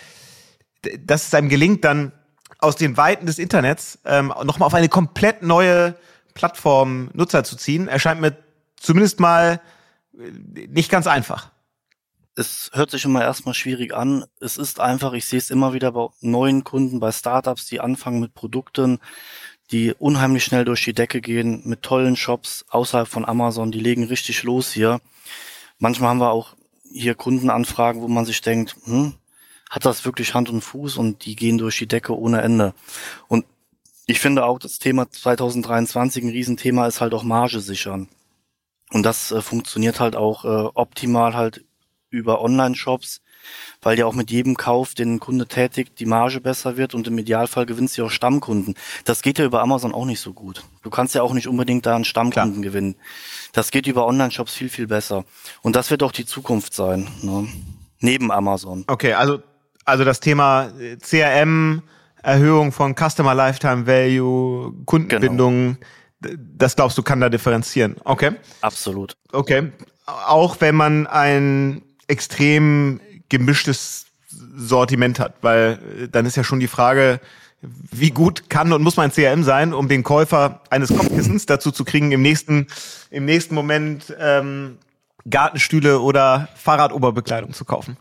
[1.04, 2.12] dass es einem gelingt, dann
[2.58, 5.94] aus den Weiten des Internets ähm, nochmal auf eine komplett neue
[6.34, 8.36] Plattform Nutzer zu ziehen, erscheint mir
[8.76, 9.60] zumindest mal
[10.14, 11.50] äh, nicht ganz einfach.
[12.36, 14.24] es hört sich immer erstmal schwierig an.
[14.40, 18.20] Es ist einfach, ich sehe es immer wieder bei neuen Kunden, bei Startups, die anfangen
[18.20, 18.98] mit Produkten,
[19.72, 24.04] die unheimlich schnell durch die Decke gehen, mit tollen Shops außerhalb von Amazon, die legen
[24.04, 25.00] richtig los hier.
[25.78, 26.54] Manchmal haben wir auch
[26.92, 29.14] hier Kundenanfragen, wo man sich denkt, hm,
[29.70, 32.74] hat das wirklich Hand und Fuß und die gehen durch die Decke ohne Ende.
[33.28, 33.44] Und
[34.06, 38.08] ich finde auch, das Thema 2023 ein Riesenthema ist halt auch Marge sichern.
[38.90, 41.64] Und das äh, funktioniert halt auch äh, optimal halt
[42.10, 43.22] über Online-Shops,
[43.82, 47.06] weil ja auch mit jedem Kauf, den ein Kunde tätigt, die Marge besser wird und
[47.06, 48.74] im Idealfall gewinnst du auch Stammkunden.
[49.04, 50.64] Das geht ja über Amazon auch nicht so gut.
[50.82, 52.62] Du kannst ja auch nicht unbedingt da einen Stammkunden Klar.
[52.62, 52.96] gewinnen.
[53.52, 55.24] Das geht über Online-Shops viel, viel besser.
[55.62, 57.48] Und das wird auch die Zukunft sein, ne?
[58.00, 58.84] neben Amazon.
[58.86, 59.40] Okay, also,
[59.84, 61.82] also das Thema CRM,
[62.22, 65.78] Erhöhung von Customer Lifetime Value, Kundenbindung,
[66.20, 66.36] genau.
[66.56, 67.96] das glaubst du kann da differenzieren.
[68.04, 68.32] Okay.
[68.60, 69.14] Absolut.
[69.32, 69.72] Okay.
[70.06, 73.00] Auch wenn man ein extrem
[73.30, 77.20] gemischtes Sortiment hat, weil äh, dann ist ja schon die Frage,
[77.62, 81.84] wie gut kann und muss mein CRM sein, um den Käufer eines Kopfkissens dazu zu
[81.84, 82.66] kriegen, im nächsten,
[83.10, 84.78] im nächsten Moment ähm,
[85.28, 87.98] Gartenstühle oder Fahrradoberbekleidung zu kaufen.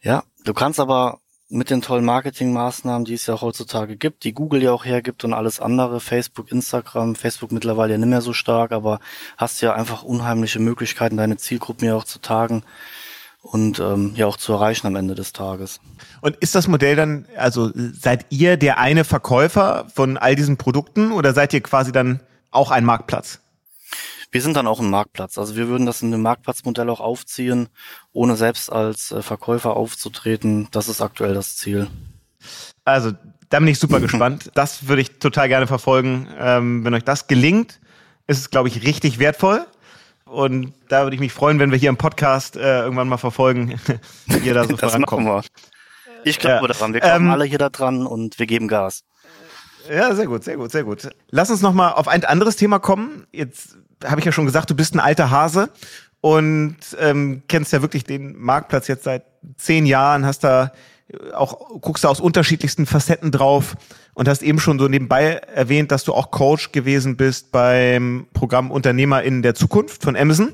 [0.00, 4.62] Ja, du kannst aber mit den tollen Marketingmaßnahmen, die es ja heutzutage gibt, die Google
[4.62, 8.72] ja auch hergibt und alles andere, Facebook, Instagram, Facebook mittlerweile ja nicht mehr so stark,
[8.72, 9.00] aber
[9.36, 12.64] hast ja einfach unheimliche Möglichkeiten, deine Zielgruppen ja auch zu tagen
[13.46, 15.80] und ähm, ja auch zu erreichen am Ende des Tages.
[16.20, 21.12] Und ist das Modell dann, also seid ihr der eine Verkäufer von all diesen Produkten
[21.12, 23.40] oder seid ihr quasi dann auch ein Marktplatz?
[24.32, 25.38] Wir sind dann auch ein Marktplatz.
[25.38, 27.68] Also wir würden das in dem Marktplatzmodell auch aufziehen,
[28.12, 30.68] ohne selbst als äh, Verkäufer aufzutreten.
[30.72, 31.86] Das ist aktuell das Ziel.
[32.84, 33.12] Also
[33.48, 34.50] da bin ich super gespannt.
[34.54, 36.28] Das würde ich total gerne verfolgen.
[36.38, 37.80] Ähm, wenn euch das gelingt,
[38.26, 39.64] ist es, glaube ich, richtig wertvoll.
[40.26, 43.80] Und da würde ich mich freuen, wenn wir hier im Podcast äh, irgendwann mal verfolgen,
[44.26, 45.24] wie ihr da so das vorankommt.
[45.24, 46.20] Machen wir.
[46.24, 46.72] Ich glaube ja.
[46.72, 46.92] daran.
[46.92, 49.04] Wir kommen ähm, alle hier da dran und wir geben Gas.
[49.88, 51.08] Ja, sehr gut, sehr gut, sehr gut.
[51.30, 53.26] Lass uns noch mal auf ein anderes Thema kommen.
[53.32, 55.70] Jetzt habe ich ja schon gesagt, du bist ein alter Hase
[56.20, 59.24] und ähm, kennst ja wirklich den Marktplatz jetzt seit
[59.56, 60.72] zehn Jahren, hast da
[61.34, 63.76] auch, guckst da aus unterschiedlichsten Facetten drauf
[64.14, 68.70] und hast eben schon so nebenbei erwähnt, dass du auch Coach gewesen bist beim Programm
[68.70, 70.52] Unternehmer in der Zukunft von Amazon,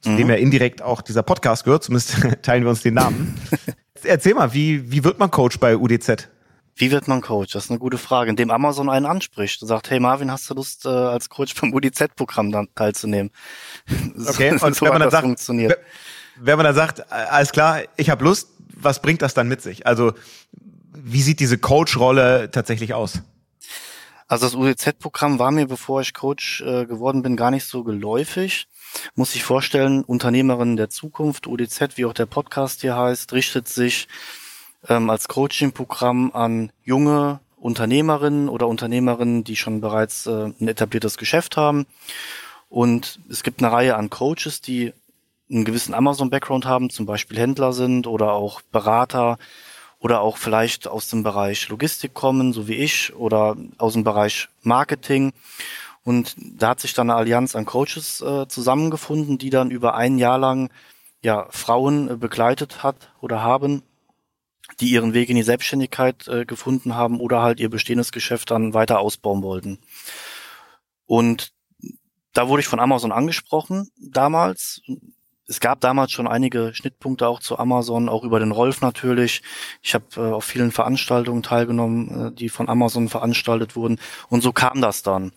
[0.00, 0.16] zu mhm.
[0.16, 3.38] dem ja indirekt auch dieser Podcast gehört, zumindest teilen wir uns den Namen.
[4.04, 6.28] Erzähl mal, wie, wie wird man Coach bei UDZ?
[6.74, 7.52] Wie wird man Coach?
[7.52, 8.30] Das ist eine gute Frage.
[8.30, 11.72] Indem Amazon einen anspricht und sagt, hey Marvin, hast du Lust, äh, als Coach beim
[11.74, 13.30] UDZ-Programm teilzunehmen?
[14.26, 15.78] Okay, und so wenn man dann sagt, funktioniert.
[16.40, 18.48] wenn man dann sagt, alles klar, ich habe Lust,
[18.84, 19.86] was bringt das dann mit sich?
[19.86, 20.12] Also
[20.92, 23.22] wie sieht diese Coach-Rolle tatsächlich aus?
[24.28, 28.66] Also das UDZ-Programm war mir, bevor ich Coach äh, geworden bin, gar nicht so geläufig.
[29.14, 34.08] Muss ich vorstellen, Unternehmerin der Zukunft, UDZ, wie auch der Podcast hier heißt, richtet sich
[34.88, 41.56] ähm, als Coaching-Programm an junge Unternehmerinnen oder Unternehmerinnen, die schon bereits äh, ein etabliertes Geschäft
[41.56, 41.86] haben.
[42.68, 44.94] Und es gibt eine Reihe an Coaches, die
[45.52, 49.38] einen gewissen Amazon-Background haben, zum Beispiel Händler sind oder auch Berater
[49.98, 54.48] oder auch vielleicht aus dem Bereich Logistik kommen, so wie ich, oder aus dem Bereich
[54.62, 55.32] Marketing.
[56.02, 60.18] Und da hat sich dann eine Allianz an Coaches äh, zusammengefunden, die dann über ein
[60.18, 60.70] Jahr lang
[61.22, 63.82] ja Frauen äh, begleitet hat oder haben,
[64.80, 68.74] die ihren Weg in die Selbstständigkeit äh, gefunden haben oder halt ihr bestehendes Geschäft dann
[68.74, 69.78] weiter ausbauen wollten.
[71.06, 71.52] Und
[72.32, 74.82] da wurde ich von Amazon angesprochen damals.
[75.52, 79.42] Es gab damals schon einige Schnittpunkte auch zu Amazon, auch über den Rolf natürlich.
[79.82, 84.00] Ich habe äh, auf vielen Veranstaltungen teilgenommen, äh, die von Amazon veranstaltet wurden.
[84.30, 85.32] Und so kam das dann.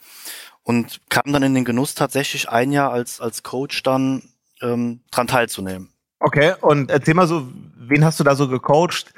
[0.64, 4.24] Und kam dann in den Genuss tatsächlich ein Jahr als, als Coach dann
[4.62, 5.90] ähm, dran teilzunehmen.
[6.22, 9.14] Okay, und erzähl mal so, wen hast du da so gecoacht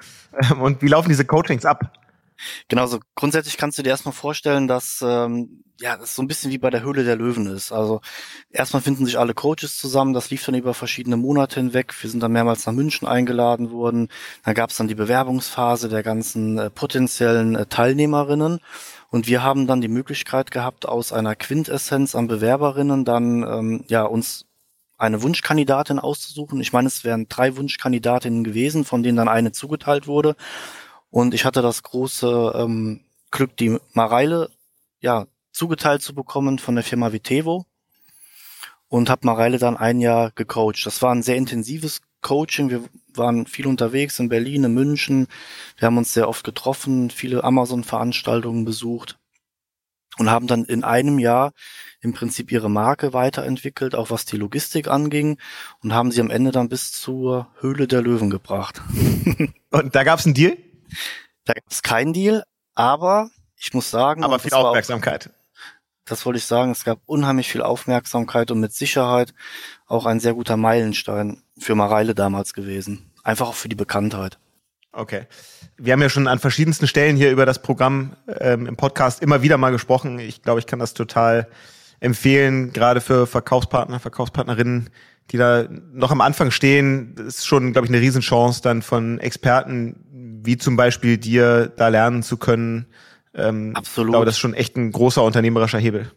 [0.49, 1.93] ähm, und wie laufen diese Coachings ab?
[2.67, 6.51] Genau, so grundsätzlich kannst du dir erstmal vorstellen, dass ähm, ja das so ein bisschen
[6.51, 7.71] wie bei der Höhle der Löwen ist.
[7.71, 8.01] Also
[8.49, 11.93] erstmal finden sich alle Coaches zusammen, das lief dann über verschiedene Monate hinweg.
[12.01, 14.09] Wir sind dann mehrmals nach München eingeladen worden.
[14.43, 18.59] Dann gab es dann die Bewerbungsphase der ganzen äh, potenziellen äh, Teilnehmerinnen.
[19.09, 24.03] Und wir haben dann die Möglichkeit gehabt, aus einer Quintessenz an Bewerberinnen dann ähm, ja
[24.03, 24.45] uns
[24.97, 26.59] eine Wunschkandidatin auszusuchen.
[26.59, 30.35] Ich meine, es wären drei Wunschkandidatinnen gewesen, von denen dann eine zugeteilt wurde.
[31.09, 33.01] Und ich hatte das große ähm,
[33.31, 34.49] Glück, die Mareile
[34.99, 37.65] ja zugeteilt zu bekommen von der Firma Vitevo
[38.87, 40.85] und habe Mareile dann ein Jahr gecoacht.
[40.85, 42.69] Das war ein sehr intensives Coaching.
[42.69, 42.83] Wir
[43.13, 45.27] waren viel unterwegs in Berlin, in München.
[45.77, 49.17] Wir haben uns sehr oft getroffen, viele Amazon-Veranstaltungen besucht.
[50.17, 51.53] und haben dann in einem Jahr
[52.01, 55.37] im Prinzip ihre Marke weiterentwickelt, auch was die Logistik anging
[55.83, 58.81] und haben sie am Ende dann bis zur Höhle der Löwen gebracht.
[59.69, 60.57] und da gab es einen Deal?
[61.45, 62.43] Da gab es keinen Deal,
[62.75, 65.27] aber ich muss sagen, aber viel Aufmerksamkeit.
[65.27, 65.37] Auch,
[66.05, 69.33] das wollte ich sagen, es gab unheimlich viel Aufmerksamkeit und mit Sicherheit
[69.87, 73.11] auch ein sehr guter Meilenstein für Mareile damals gewesen.
[73.23, 74.37] Einfach auch für die Bekanntheit.
[74.93, 75.27] Okay.
[75.77, 79.41] Wir haben ja schon an verschiedensten Stellen hier über das Programm ähm, im Podcast immer
[79.41, 80.17] wieder mal gesprochen.
[80.17, 81.47] Ich glaube, ich kann das total
[81.99, 84.89] empfehlen, gerade für Verkaufspartner, Verkaufspartnerinnen,
[85.31, 87.15] die da noch am Anfang stehen.
[87.15, 90.06] Das ist schon, glaube ich, eine Riesenchance, dann von Experten
[90.43, 92.87] wie zum Beispiel dir da lernen zu können.
[93.33, 94.09] Ähm, Absolut.
[94.09, 96.11] Ich glaube, das ist schon echt ein großer unternehmerischer Hebel.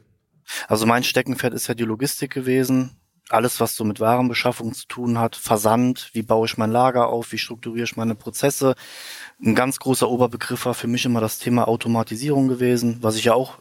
[0.69, 2.97] Also mein Steckenpferd ist ja die Logistik gewesen
[3.31, 7.33] alles, was so mit Warenbeschaffung zu tun hat, Versand, wie baue ich mein Lager auf,
[7.33, 8.75] wie strukturiere ich meine Prozesse.
[9.43, 13.35] Ein ganz großer Oberbegriff war für mich immer das Thema Automatisierung gewesen, was ich ja
[13.35, 13.59] auch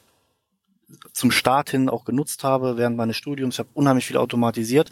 [1.14, 3.56] zum Start hin auch genutzt habe während meines Studiums.
[3.56, 4.90] Ich habe unheimlich viel automatisiert.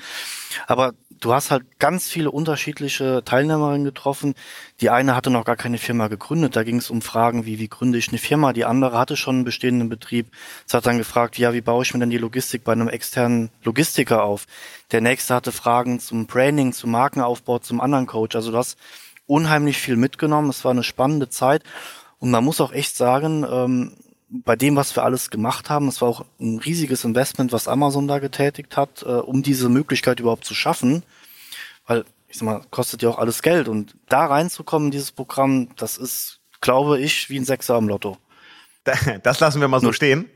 [0.68, 4.36] Aber du hast halt ganz viele unterschiedliche Teilnehmerinnen getroffen.
[4.82, 6.56] Die eine hatte noch gar keine Firma gegründet.
[6.56, 8.54] Da ging es um Fragen wie, wie gründe ich eine Firma?
[8.54, 10.28] Die andere hatte schon einen bestehenden Betrieb.
[10.68, 13.50] Es hat dann gefragt, ja, wie baue ich mir denn die Logistik bei einem externen
[13.64, 14.46] Logistiker auf?
[14.92, 18.36] Der nächste hatte Fragen zum Branding, zum Markenaufbau, zum anderen Coach.
[18.36, 18.78] Also du hast
[19.26, 20.50] unheimlich viel mitgenommen.
[20.50, 21.64] Es war eine spannende Zeit.
[22.20, 23.94] Und man muss auch echt sagen, ähm,
[24.30, 28.08] bei dem, was wir alles gemacht haben, es war auch ein riesiges Investment, was Amazon
[28.08, 31.04] da getätigt hat, äh, um diese Möglichkeit überhaupt zu schaffen.
[31.86, 33.68] Weil, ich sag mal, kostet ja auch alles Geld.
[33.68, 38.18] Und da reinzukommen in dieses Programm, das ist, glaube ich, wie ein Sechser am Lotto.
[39.24, 40.30] Das lassen wir mal so stehen.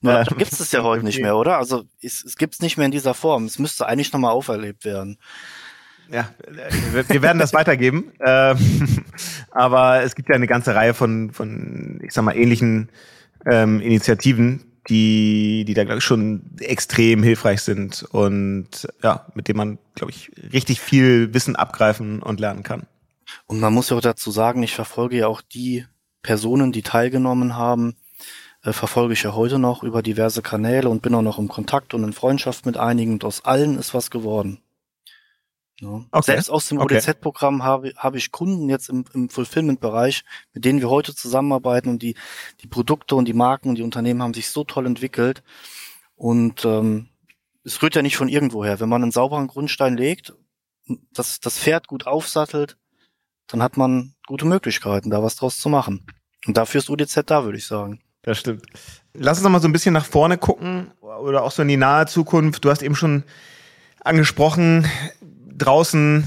[0.00, 1.56] Nur, äh, gibt es ja heute nicht mehr, oder?
[1.56, 3.46] Also es, es gibt es nicht mehr in dieser Form.
[3.46, 5.18] Es müsste eigentlich nochmal auferlebt werden.
[6.10, 6.28] Ja,
[7.08, 8.12] wir werden das weitergeben.
[8.26, 9.04] Ähm,
[9.50, 12.90] aber es gibt ja eine ganze Reihe von, von ich sag mal, ähnlichen
[13.46, 19.56] ähm, Initiativen, die, die da, glaube ich, schon extrem hilfreich sind und ja, mit denen
[19.56, 22.86] man, glaube ich, richtig viel Wissen abgreifen und lernen kann.
[23.46, 25.86] Und man muss ja auch dazu sagen, ich verfolge ja auch die
[26.22, 27.96] Personen, die teilgenommen haben,
[28.62, 31.94] äh, verfolge ich ja heute noch über diverse Kanäle und bin auch noch im Kontakt
[31.94, 34.58] und in Freundschaft mit einigen und aus allen ist was geworden.
[35.84, 36.04] Ja.
[36.10, 36.32] Okay.
[36.32, 36.96] Selbst aus dem okay.
[36.96, 42.02] ODZ-Programm habe, habe ich Kunden jetzt im, im Fulfillment-Bereich, mit denen wir heute zusammenarbeiten und
[42.02, 42.16] die,
[42.62, 45.42] die Produkte und die Marken und die Unternehmen haben sich so toll entwickelt.
[46.16, 47.08] Und ähm,
[47.64, 48.80] es rührt ja nicht von irgendwoher.
[48.80, 50.32] Wenn man einen sauberen Grundstein legt,
[51.12, 52.78] das, das Pferd gut aufsattelt,
[53.46, 56.06] dann hat man gute Möglichkeiten, da was draus zu machen.
[56.46, 58.00] Und dafür ist UDZ da, würde ich sagen.
[58.22, 58.64] Das stimmt.
[59.12, 61.76] Lass uns noch mal so ein bisschen nach vorne gucken oder auch so in die
[61.76, 62.64] nahe Zukunft.
[62.64, 63.24] Du hast eben schon
[64.00, 64.86] angesprochen,
[65.56, 66.26] draußen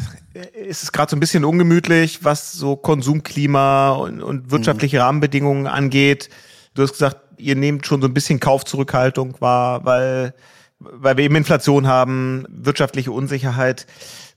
[0.53, 5.01] ist es gerade so ein bisschen ungemütlich, was so Konsumklima und, und wirtschaftliche mhm.
[5.03, 6.30] Rahmenbedingungen angeht.
[6.73, 10.34] Du hast gesagt, ihr nehmt schon so ein bisschen Kaufzurückhaltung wahr, weil,
[10.80, 13.88] weil wir eben Inflation haben, wirtschaftliche Unsicherheit.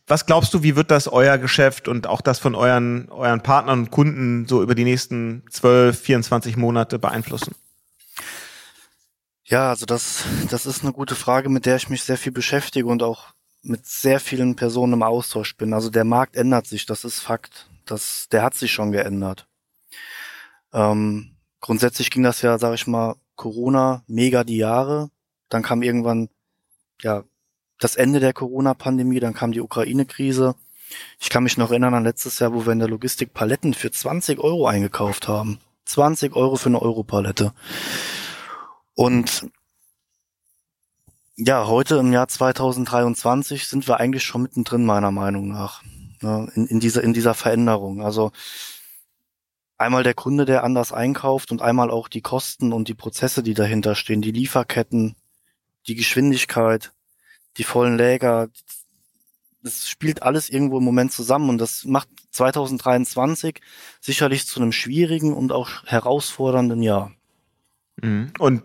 [0.06, 3.80] Was glaubst du, wie wird das euer Geschäft und auch das von euren, euren Partnern
[3.80, 7.54] und Kunden so über die nächsten 12, 24 Monate beeinflussen?
[9.44, 12.86] Ja, also das, das ist eine gute Frage, mit der ich mich sehr viel beschäftige
[12.86, 15.72] und auch mit sehr vielen Personen im Austausch bin.
[15.74, 17.68] Also der Markt ändert sich, das ist Fakt.
[17.84, 19.46] Das, der hat sich schon geändert.
[20.72, 25.10] Ähm, grundsätzlich ging das ja, sag ich mal, Corona mega die Jahre.
[25.48, 26.28] Dann kam irgendwann
[27.02, 27.24] ja
[27.78, 30.54] das Ende der Corona-Pandemie, dann kam die Ukraine-Krise.
[31.18, 33.90] Ich kann mich noch erinnern an letztes Jahr, wo wir in der Logistik Paletten für
[33.90, 35.58] 20 Euro eingekauft haben.
[35.86, 37.52] 20 Euro für eine Europalette.
[38.94, 39.50] Und
[41.46, 45.82] ja, heute im Jahr 2023 sind wir eigentlich schon mittendrin, meiner Meinung nach,
[46.20, 48.02] ne, in, in, dieser, in dieser Veränderung.
[48.02, 48.30] Also
[49.78, 53.54] einmal der Kunde, der anders einkauft und einmal auch die Kosten und die Prozesse, die
[53.54, 55.16] dahinter stehen, die Lieferketten,
[55.86, 56.92] die Geschwindigkeit,
[57.56, 58.48] die vollen Läger.
[59.62, 63.60] Das spielt alles irgendwo im Moment zusammen und das macht 2023
[64.00, 67.12] sicherlich zu einem schwierigen und auch herausfordernden Jahr.
[68.02, 68.32] Mhm.
[68.38, 68.62] Und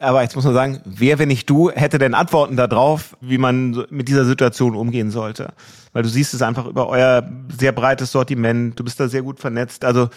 [0.00, 3.84] aber jetzt muss man sagen, wer, wenn nicht du, hätte denn Antworten darauf, wie man
[3.90, 5.52] mit dieser Situation umgehen sollte?
[5.92, 9.40] Weil du siehst es einfach über euer sehr breites Sortiment, du bist da sehr gut
[9.40, 9.84] vernetzt.
[9.84, 10.08] Also,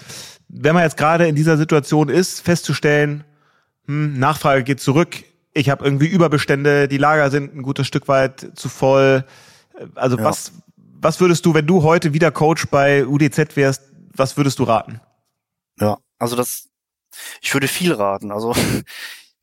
[0.48, 3.26] wenn man jetzt gerade in dieser Situation ist, festzustellen,
[3.86, 5.18] hm, Nachfrage geht zurück,
[5.54, 9.26] ich habe irgendwie Überbestände, die Lager sind ein gutes Stück weit zu voll.
[9.96, 10.24] Also ja.
[10.24, 13.84] was, was würdest du, wenn du heute wieder Coach bei UDZ wärst,
[14.16, 15.02] was würdest du raten?
[15.78, 16.70] Ja, also das,
[17.42, 18.32] ich würde viel raten.
[18.32, 18.56] Also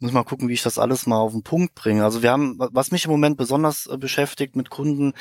[0.01, 2.05] muss mal gucken, wie ich das alles mal auf den Punkt bringe.
[2.05, 5.13] Also wir haben, was mich im Moment besonders äh, beschäftigt mit Kunden,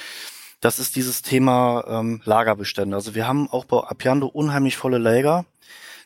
[0.61, 2.95] das ist dieses Thema ähm, Lagerbestände.
[2.95, 5.45] Also wir haben auch bei Apiando unheimlich volle Lager.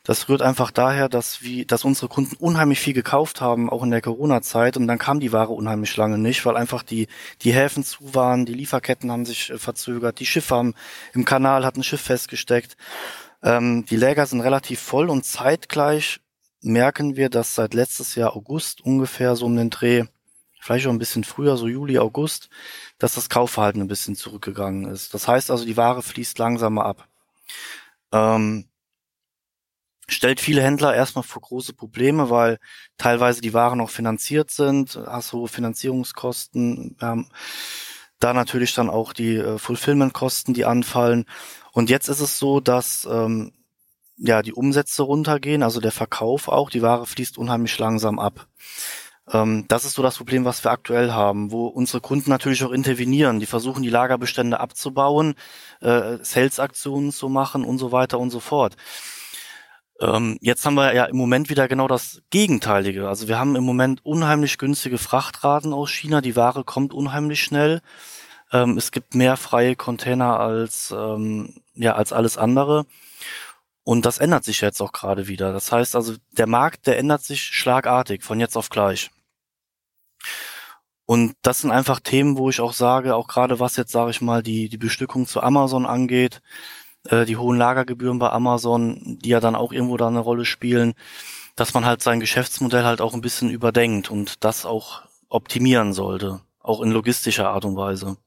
[0.06, 3.92] Das rührt einfach daher, dass wir, dass unsere Kunden unheimlich viel gekauft haben, auch in
[3.92, 7.08] der Corona-Zeit, und dann kam die Ware unheimlich lange nicht, weil einfach die
[7.42, 10.74] die Häfen zu waren, die Lieferketten haben sich äh, verzögert, die Schiffe haben
[11.14, 12.76] im Kanal hat ein Schiff festgesteckt.
[13.42, 16.20] Ähm, die Läger sind relativ voll und zeitgleich
[16.64, 20.06] merken wir, dass seit letztes Jahr August ungefähr so um den Dreh,
[20.60, 22.50] vielleicht auch ein bisschen früher, so Juli, August,
[22.98, 25.14] dass das Kaufverhalten ein bisschen zurückgegangen ist.
[25.14, 27.08] Das heißt also, die Ware fließt langsamer ab.
[28.12, 28.70] Ähm,
[30.08, 32.60] stellt viele Händler erstmal vor große Probleme, weil
[32.98, 37.30] teilweise die Waren noch finanziert sind, hast hohe Finanzierungskosten, haben
[38.20, 41.26] da natürlich dann auch die äh, Fulfillment-Kosten, die anfallen.
[41.74, 43.52] Und jetzt ist es so, dass ähm,
[44.24, 48.48] ja die Umsätze runtergehen, also der Verkauf auch, die Ware fließt unheimlich langsam ab.
[49.32, 52.72] Ähm, das ist so das Problem, was wir aktuell haben, wo unsere Kunden natürlich auch
[52.72, 53.40] intervenieren.
[53.40, 55.36] Die versuchen, die Lagerbestände abzubauen,
[55.82, 58.76] äh, Sales-Aktionen zu machen und so weiter und so fort.
[60.00, 63.08] Ähm, jetzt haben wir ja im Moment wieder genau das Gegenteilige.
[63.08, 66.22] Also wir haben im Moment unheimlich günstige Frachtraten aus China.
[66.22, 67.82] Die Ware kommt unheimlich schnell.
[68.52, 72.86] Ähm, es gibt mehr freie Container als, ähm, ja, als alles andere.
[73.84, 75.52] Und das ändert sich jetzt auch gerade wieder.
[75.52, 79.12] Das heißt also, der Markt, der ändert sich schlagartig von jetzt auf gleich.
[81.06, 84.22] Und das sind einfach Themen, wo ich auch sage, auch gerade was jetzt, sage ich
[84.22, 86.42] mal, die, die Bestückung zu Amazon angeht,
[87.10, 90.94] äh, die hohen Lagergebühren bei Amazon, die ja dann auch irgendwo da eine Rolle spielen,
[91.56, 96.40] dass man halt sein Geschäftsmodell halt auch ein bisschen überdenkt und das auch optimieren sollte,
[96.60, 98.18] auch in logistischer Art und Weise.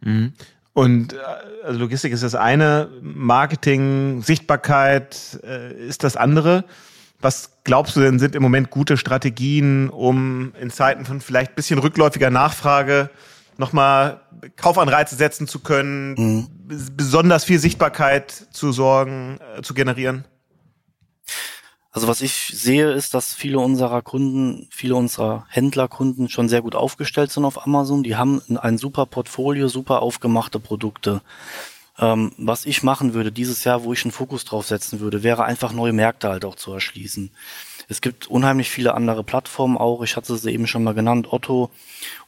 [0.00, 0.34] Mhm.
[0.78, 1.16] Und äh,
[1.64, 6.64] also Logistik ist das eine, Marketing, Sichtbarkeit äh, ist das andere.
[7.20, 11.80] Was glaubst du denn sind im Moment gute Strategien, um in Zeiten von vielleicht bisschen
[11.80, 13.10] rückläufiger Nachfrage
[13.56, 14.20] nochmal
[14.54, 16.46] Kaufanreize setzen zu können, mhm.
[16.96, 20.26] besonders viel Sichtbarkeit zu sorgen, äh, zu generieren?
[21.98, 26.76] Also was ich sehe, ist, dass viele unserer Kunden, viele unserer Händlerkunden schon sehr gut
[26.76, 28.04] aufgestellt sind auf Amazon.
[28.04, 31.22] Die haben ein super Portfolio, super aufgemachte Produkte.
[31.98, 35.42] Ähm, was ich machen würde dieses Jahr, wo ich einen Fokus drauf setzen würde, wäre
[35.42, 37.32] einfach neue Märkte halt auch zu erschließen.
[37.88, 40.02] Es gibt unheimlich viele andere Plattformen auch.
[40.02, 41.70] Ich hatte sie eben schon mal genannt, Otto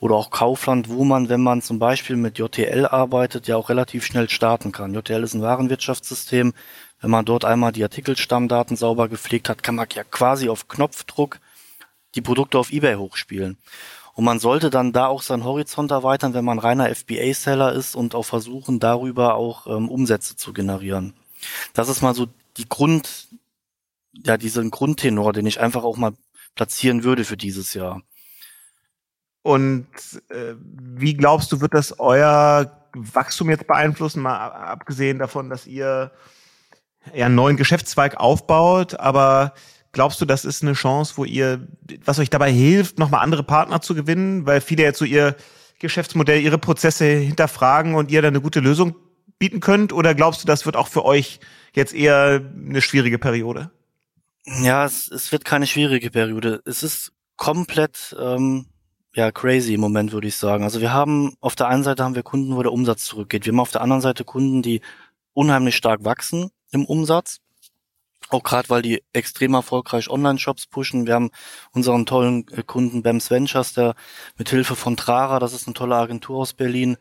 [0.00, 4.04] oder auch Kaufland, wo man, wenn man zum Beispiel mit JTL arbeitet, ja auch relativ
[4.04, 4.94] schnell starten kann.
[4.94, 6.54] JTL ist ein Warenwirtschaftssystem.
[7.01, 11.40] Wenn man dort einmal die Artikelstammdaten sauber gepflegt hat, kann man ja quasi auf Knopfdruck
[12.14, 13.57] die Produkte auf eBay hochspielen.
[14.14, 18.14] Und man sollte dann da auch seinen Horizont erweitern, wenn man reiner FBA-Seller ist und
[18.14, 21.14] auch versuchen, darüber auch ähm, Umsätze zu generieren.
[21.72, 22.26] Das ist mal so
[22.57, 23.28] die Grund,
[24.12, 26.12] ja, diesen Grundtenor, den ich einfach auch mal
[26.55, 28.03] platzieren würde für dieses Jahr.
[29.42, 29.86] Und
[30.28, 36.11] äh, wie glaubst du, wird das euer Wachstum jetzt beeinflussen, mal abgesehen davon, dass ihr
[37.14, 39.55] ja einen neuen Geschäftszweig aufbaut, aber
[39.92, 41.66] glaubst du, das ist eine Chance, wo ihr,
[42.05, 45.36] was euch dabei hilft, nochmal andere Partner zu gewinnen, weil viele jetzt so ihr
[45.78, 48.94] Geschäftsmodell, ihre Prozesse hinterfragen und ihr dann eine gute Lösung
[49.38, 49.92] bieten könnt?
[49.92, 51.40] Oder glaubst du, das wird auch für euch
[51.74, 53.70] jetzt eher eine schwierige Periode?
[54.62, 56.61] Ja, es, es wird keine schwierige Periode.
[56.64, 58.66] Es ist komplett ähm,
[59.14, 60.64] ja crazy im Moment, würde ich sagen.
[60.64, 63.46] Also wir haben auf der einen Seite haben wir Kunden, wo der Umsatz zurückgeht.
[63.46, 64.82] Wir haben auf der anderen Seite Kunden, die
[65.32, 67.40] unheimlich stark wachsen im Umsatz.
[68.28, 71.06] Auch gerade, weil die extrem erfolgreich Online-Shops pushen.
[71.06, 71.30] Wir haben
[71.72, 73.94] unseren tollen äh, Kunden Bems Ventures, der
[74.36, 76.96] mit Hilfe von Trara, das ist eine tolle Agentur aus Berlin,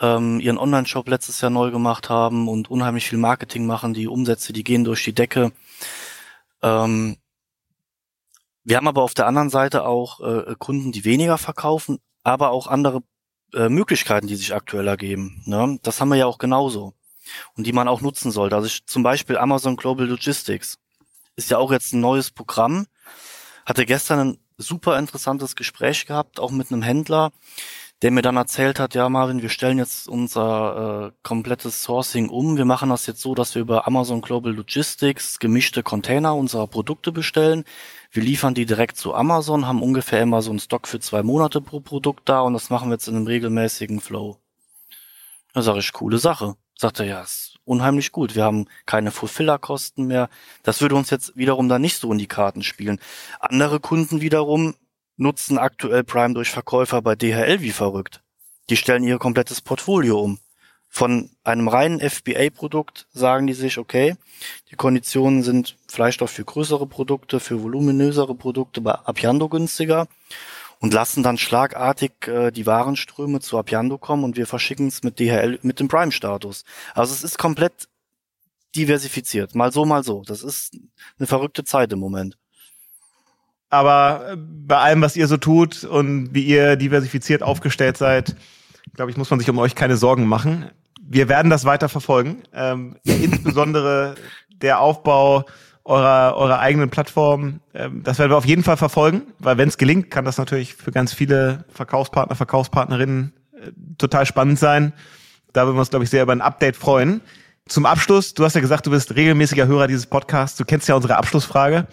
[0.00, 3.94] ähm, ihren Online-Shop letztes Jahr neu gemacht haben und unheimlich viel Marketing machen.
[3.94, 5.52] Die Umsätze, die gehen durch die Decke.
[6.62, 7.16] Ähm,
[8.64, 12.66] wir haben aber auf der anderen Seite auch äh, Kunden, die weniger verkaufen, aber auch
[12.66, 13.02] andere
[13.54, 15.42] äh, Möglichkeiten, die sich aktuell ergeben.
[15.46, 15.78] Ne?
[15.82, 16.94] Das haben wir ja auch genauso
[17.56, 18.56] und die man auch nutzen sollte.
[18.56, 20.78] Also ich, zum Beispiel Amazon Global Logistics
[21.36, 22.86] ist ja auch jetzt ein neues Programm.
[23.64, 27.32] Hatte gestern ein super interessantes Gespräch gehabt, auch mit einem Händler,
[28.02, 32.56] der mir dann erzählt hat, ja Marvin, wir stellen jetzt unser äh, komplettes Sourcing um.
[32.56, 37.10] Wir machen das jetzt so, dass wir über Amazon Global Logistics gemischte Container unserer Produkte
[37.10, 37.64] bestellen.
[38.10, 41.60] Wir liefern die direkt zu Amazon, haben ungefähr immer so einen Stock für zwei Monate
[41.60, 44.36] pro Produkt da und das machen wir jetzt in einem regelmäßigen Flow.
[45.54, 46.56] Da sage ich, coole Sache.
[46.78, 48.34] Sagt er, ja, ist unheimlich gut.
[48.34, 50.28] Wir haben keine Fulfiller-Kosten mehr.
[50.62, 53.00] Das würde uns jetzt wiederum dann nicht so in die Karten spielen.
[53.40, 54.74] Andere Kunden wiederum
[55.16, 58.22] nutzen aktuell Prime durch Verkäufer bei DHL wie verrückt.
[58.68, 60.38] Die stellen ihr komplettes Portfolio um.
[60.88, 64.16] Von einem reinen FBA-Produkt sagen die sich, okay,
[64.70, 70.08] die Konditionen sind vielleicht auch für größere Produkte, für voluminösere Produkte bei Apiando günstiger
[70.80, 75.18] und lassen dann schlagartig äh, die Warenströme zu Apiando kommen und wir verschicken es mit
[75.18, 76.64] DHL mit dem Prime-Status.
[76.94, 77.88] Also es ist komplett
[78.74, 79.54] diversifiziert.
[79.54, 80.22] Mal so, mal so.
[80.26, 80.76] Das ist
[81.18, 82.36] eine verrückte Zeit im Moment.
[83.68, 88.36] Aber äh, bei allem, was ihr so tut und wie ihr diversifiziert aufgestellt seid,
[88.94, 90.70] glaube ich, muss man sich um euch keine Sorgen machen.
[91.00, 92.42] Wir werden das weiter verfolgen.
[92.52, 94.14] Ähm, insbesondere
[94.50, 95.44] der Aufbau
[95.86, 97.60] eurer, eurer eigenen Plattform.
[97.74, 100.74] Ähm, das werden wir auf jeden Fall verfolgen, weil wenn es gelingt, kann das natürlich
[100.74, 104.92] für ganz viele Verkaufspartner, Verkaufspartnerinnen äh, total spannend sein.
[105.52, 107.20] Da würden wir uns, glaube ich, sehr über ein Update freuen.
[107.66, 110.58] Zum Abschluss, du hast ja gesagt, du bist regelmäßiger Hörer dieses Podcasts.
[110.58, 111.86] Du kennst ja unsere Abschlussfrage.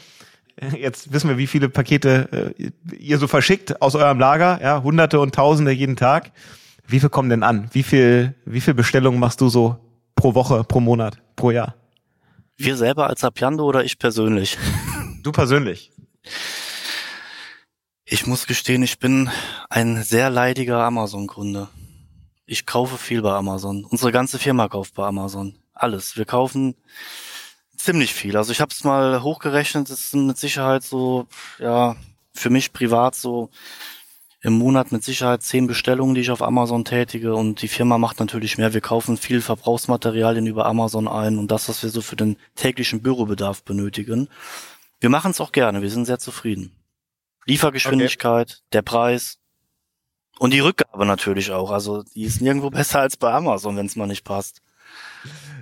[0.77, 4.59] Jetzt wissen wir, wie viele Pakete äh, ihr so verschickt aus eurem Lager.
[4.61, 6.31] Ja, Hunderte und Tausende jeden Tag.
[6.85, 7.69] Wie viel kommen denn an?
[7.71, 9.77] Wie viel, wie viel Bestellungen machst du so
[10.15, 11.75] pro Woche, pro Monat, pro Jahr?
[12.63, 14.57] Wir selber als Apiando oder ich persönlich?
[15.21, 15.91] Du persönlich.
[18.05, 19.29] Ich muss gestehen, ich bin
[19.69, 21.67] ein sehr leidiger Amazon-Kunde.
[22.45, 23.83] Ich kaufe viel bei Amazon.
[23.83, 25.59] Unsere ganze Firma kauft bei Amazon.
[25.73, 26.15] Alles.
[26.15, 26.75] Wir kaufen
[27.75, 28.37] ziemlich viel.
[28.37, 29.89] Also ich habe es mal hochgerechnet.
[29.89, 31.27] Es sind mit Sicherheit so,
[31.59, 31.97] ja,
[32.33, 33.49] für mich privat so
[34.43, 38.19] im Monat mit Sicherheit zehn Bestellungen, die ich auf Amazon tätige und die Firma macht
[38.19, 38.73] natürlich mehr.
[38.73, 43.01] Wir kaufen viel Verbrauchsmaterialien über Amazon ein und das, was wir so für den täglichen
[43.01, 44.27] Bürobedarf benötigen.
[44.99, 46.75] Wir machen es auch gerne, wir sind sehr zufrieden.
[47.45, 48.61] Liefergeschwindigkeit, okay.
[48.73, 49.39] der Preis
[50.39, 51.71] und die Rückgabe natürlich auch.
[51.71, 54.61] Also die ist nirgendwo besser als bei Amazon, wenn es mal nicht passt.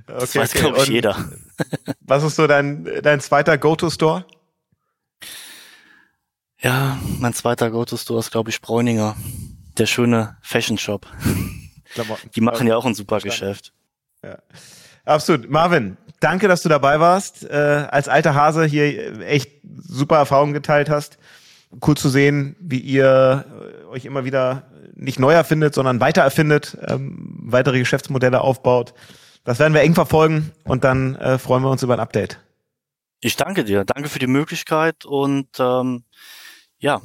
[0.07, 0.59] Das okay, weiß, okay.
[0.59, 1.29] glaube ich, und jeder.
[1.99, 4.25] Was ist so dein, dein zweiter Go-To-Store?
[6.61, 9.15] Ja, mein zweiter Go-To-Store ist, glaube ich, Bräuninger.
[9.77, 11.07] Der schöne Fashion Shop.
[11.93, 12.29] Klamotten.
[12.35, 13.73] Die machen ja auch ein super Geschäft.
[14.23, 14.37] Ja.
[15.05, 15.49] Absolut.
[15.49, 17.43] Marvin, danke, dass du dabei warst.
[17.43, 21.17] Äh, als alter Hase hier echt super Erfahrungen geteilt hast.
[21.85, 26.77] Cool zu sehen, wie ihr äh, euch immer wieder nicht neu erfindet, sondern weiter erfindet,
[26.85, 28.93] ähm, weitere Geschäftsmodelle aufbaut.
[29.43, 32.39] Das werden wir eng verfolgen und dann äh, freuen wir uns über ein Update.
[33.19, 33.83] Ich danke dir.
[33.83, 36.03] Danke für die Möglichkeit und ähm,
[36.81, 37.01] ja,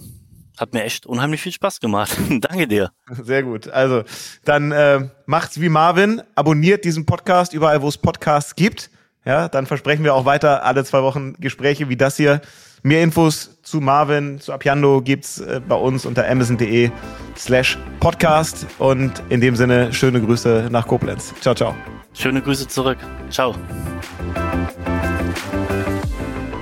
[0.57, 2.17] hat mir echt unheimlich viel Spaß gemacht.
[2.29, 2.91] Danke dir.
[3.11, 3.69] Sehr gut.
[3.69, 4.03] Also,
[4.45, 8.91] dann äh, macht's wie Marvin, abonniert diesen Podcast überall, wo es Podcasts gibt.
[9.25, 12.41] Ja, dann versprechen wir auch weiter alle zwei Wochen Gespräche wie das hier.
[12.83, 16.91] Mehr Infos zu Marvin, zu Apiando gibt's äh, bei uns unter amazon.de
[17.37, 18.67] slash podcast.
[18.79, 21.35] Und in dem Sinne, schöne Grüße nach Koblenz.
[21.41, 21.75] Ciao, ciao.
[22.15, 22.99] Schöne Grüße zurück.
[23.29, 23.55] Ciao.